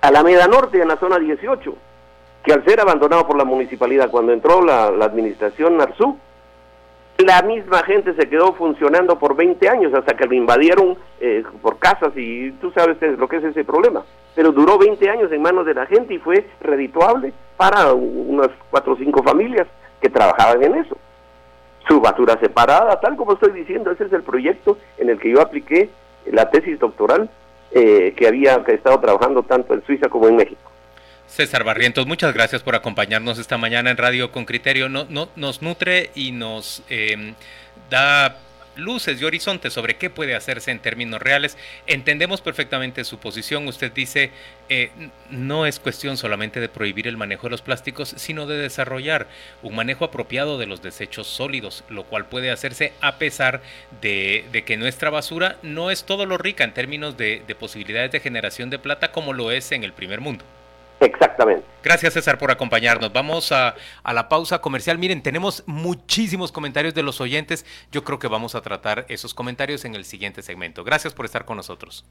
Alameda 0.00 0.46
Norte, 0.46 0.80
en 0.80 0.88
la 0.88 0.96
zona 0.96 1.18
18, 1.18 1.74
que 2.42 2.52
al 2.52 2.64
ser 2.64 2.80
abandonado 2.80 3.26
por 3.26 3.36
la 3.36 3.44
municipalidad 3.44 4.10
cuando 4.10 4.32
entró 4.32 4.62
la, 4.62 4.86
administración 4.86 5.76
Narzú, 5.76 6.16
la 7.18 7.42
misma 7.42 7.82
gente 7.82 8.14
se 8.14 8.30
quedó 8.30 8.54
funcionando 8.54 9.18
por 9.18 9.36
20 9.36 9.68
años 9.68 9.92
hasta 9.92 10.16
que 10.16 10.24
lo 10.24 10.34
invadieron 10.34 10.96
eh, 11.20 11.42
por 11.60 11.78
casas 11.78 12.12
y 12.16 12.50
tú 12.52 12.70
sabes 12.70 12.96
lo 13.18 13.28
que 13.28 13.36
es 13.36 13.44
ese 13.44 13.62
problema. 13.62 14.04
Pero 14.34 14.52
duró 14.52 14.78
20 14.78 15.10
años 15.10 15.30
en 15.30 15.42
manos 15.42 15.66
de 15.66 15.74
la 15.74 15.84
gente 15.84 16.14
y 16.14 16.18
fue 16.18 16.46
redituable 16.62 17.34
para 17.58 17.92
unas 17.92 18.48
cuatro 18.70 18.94
o 18.94 18.96
cinco 18.96 19.22
familias 19.22 19.66
que 20.00 20.08
trabajaban 20.08 20.62
en 20.62 20.76
eso. 20.76 20.96
Su 21.86 22.00
basura 22.00 22.38
separada, 22.40 22.98
tal 23.00 23.16
como 23.16 23.34
estoy 23.34 23.52
diciendo, 23.52 23.90
ese 23.90 24.04
es 24.04 24.12
el 24.14 24.22
proyecto 24.22 24.78
en 24.96 25.10
el 25.10 25.20
que 25.20 25.30
yo 25.30 25.42
apliqué 25.42 25.90
la 26.24 26.48
tesis 26.48 26.78
doctoral 26.78 27.28
eh, 27.72 28.14
que 28.16 28.26
había 28.26 28.56
estado 28.66 28.98
trabajando 29.00 29.42
tanto 29.42 29.74
en 29.74 29.84
Suiza 29.84 30.08
como 30.08 30.28
en 30.28 30.36
México. 30.36 30.70
César 31.26 31.62
Barrientos, 31.62 32.06
muchas 32.06 32.34
gracias 32.34 32.62
por 32.62 32.74
acompañarnos 32.74 33.38
esta 33.38 33.56
mañana 33.56 33.90
en 33.90 33.96
Radio 33.96 34.32
con 34.32 34.44
Criterio. 34.44 34.88
No, 34.88 35.06
no, 35.08 35.28
nos 35.36 35.62
nutre 35.62 36.10
y 36.16 36.32
nos 36.32 36.82
eh, 36.90 37.34
da 37.88 38.36
luces 38.76 39.20
y 39.20 39.24
horizontes 39.24 39.72
sobre 39.72 39.96
qué 39.96 40.10
puede 40.10 40.34
hacerse 40.34 40.70
en 40.70 40.80
términos 40.80 41.20
reales. 41.20 41.56
Entendemos 41.86 42.40
perfectamente 42.40 43.04
su 43.04 43.18
posición. 43.18 43.66
Usted 43.68 43.92
dice, 43.92 44.30
eh, 44.68 44.90
no 45.30 45.66
es 45.66 45.78
cuestión 45.80 46.16
solamente 46.16 46.60
de 46.60 46.68
prohibir 46.68 47.06
el 47.08 47.16
manejo 47.16 47.46
de 47.46 47.50
los 47.50 47.62
plásticos, 47.62 48.14
sino 48.16 48.46
de 48.46 48.58
desarrollar 48.58 49.26
un 49.62 49.74
manejo 49.74 50.04
apropiado 50.04 50.58
de 50.58 50.66
los 50.66 50.82
desechos 50.82 51.26
sólidos, 51.26 51.84
lo 51.88 52.04
cual 52.04 52.26
puede 52.26 52.50
hacerse 52.50 52.92
a 53.00 53.18
pesar 53.18 53.62
de, 54.00 54.44
que 54.66 54.76
nuestra 54.76 55.10
basura 55.10 55.56
no 55.62 55.90
es 55.90 56.04
todo 56.04 56.26
lo 56.26 56.38
rica 56.38 56.64
en 56.64 56.74
términos 56.74 57.16
de 57.16 57.56
posibilidades 57.58 58.12
de 58.12 58.20
generación 58.20 58.70
de 58.70 58.78
plata 58.78 59.12
como 59.12 59.32
lo 59.32 59.50
es 59.50 59.72
en 59.72 59.84
el 59.84 59.92
primer 59.92 60.20
mundo. 60.20 60.44
Exactamente. 61.00 61.64
Gracias 61.82 62.12
César 62.12 62.38
por 62.38 62.50
acompañarnos. 62.50 63.12
Vamos 63.12 63.52
a, 63.52 63.74
a, 64.02 64.12
la 64.12 64.28
pausa 64.28 64.60
comercial. 64.60 64.98
Miren, 64.98 65.22
tenemos 65.22 65.64
muchísimos 65.66 66.52
comentarios 66.52 66.94
de 66.94 67.02
los 67.02 67.20
oyentes. 67.20 67.64
Yo 67.90 68.04
creo 68.04 68.18
que 68.18 68.28
vamos 68.28 68.54
a 68.54 68.60
tratar 68.60 69.06
esos 69.08 69.32
comentarios 69.32 69.84
en 69.84 69.94
el 69.94 70.04
siguiente 70.04 70.42
segmento. 70.42 70.84
Gracias 70.84 71.14
por 71.14 71.24
estar 71.24 71.46
con 71.46 71.56
nosotros. 71.56 72.04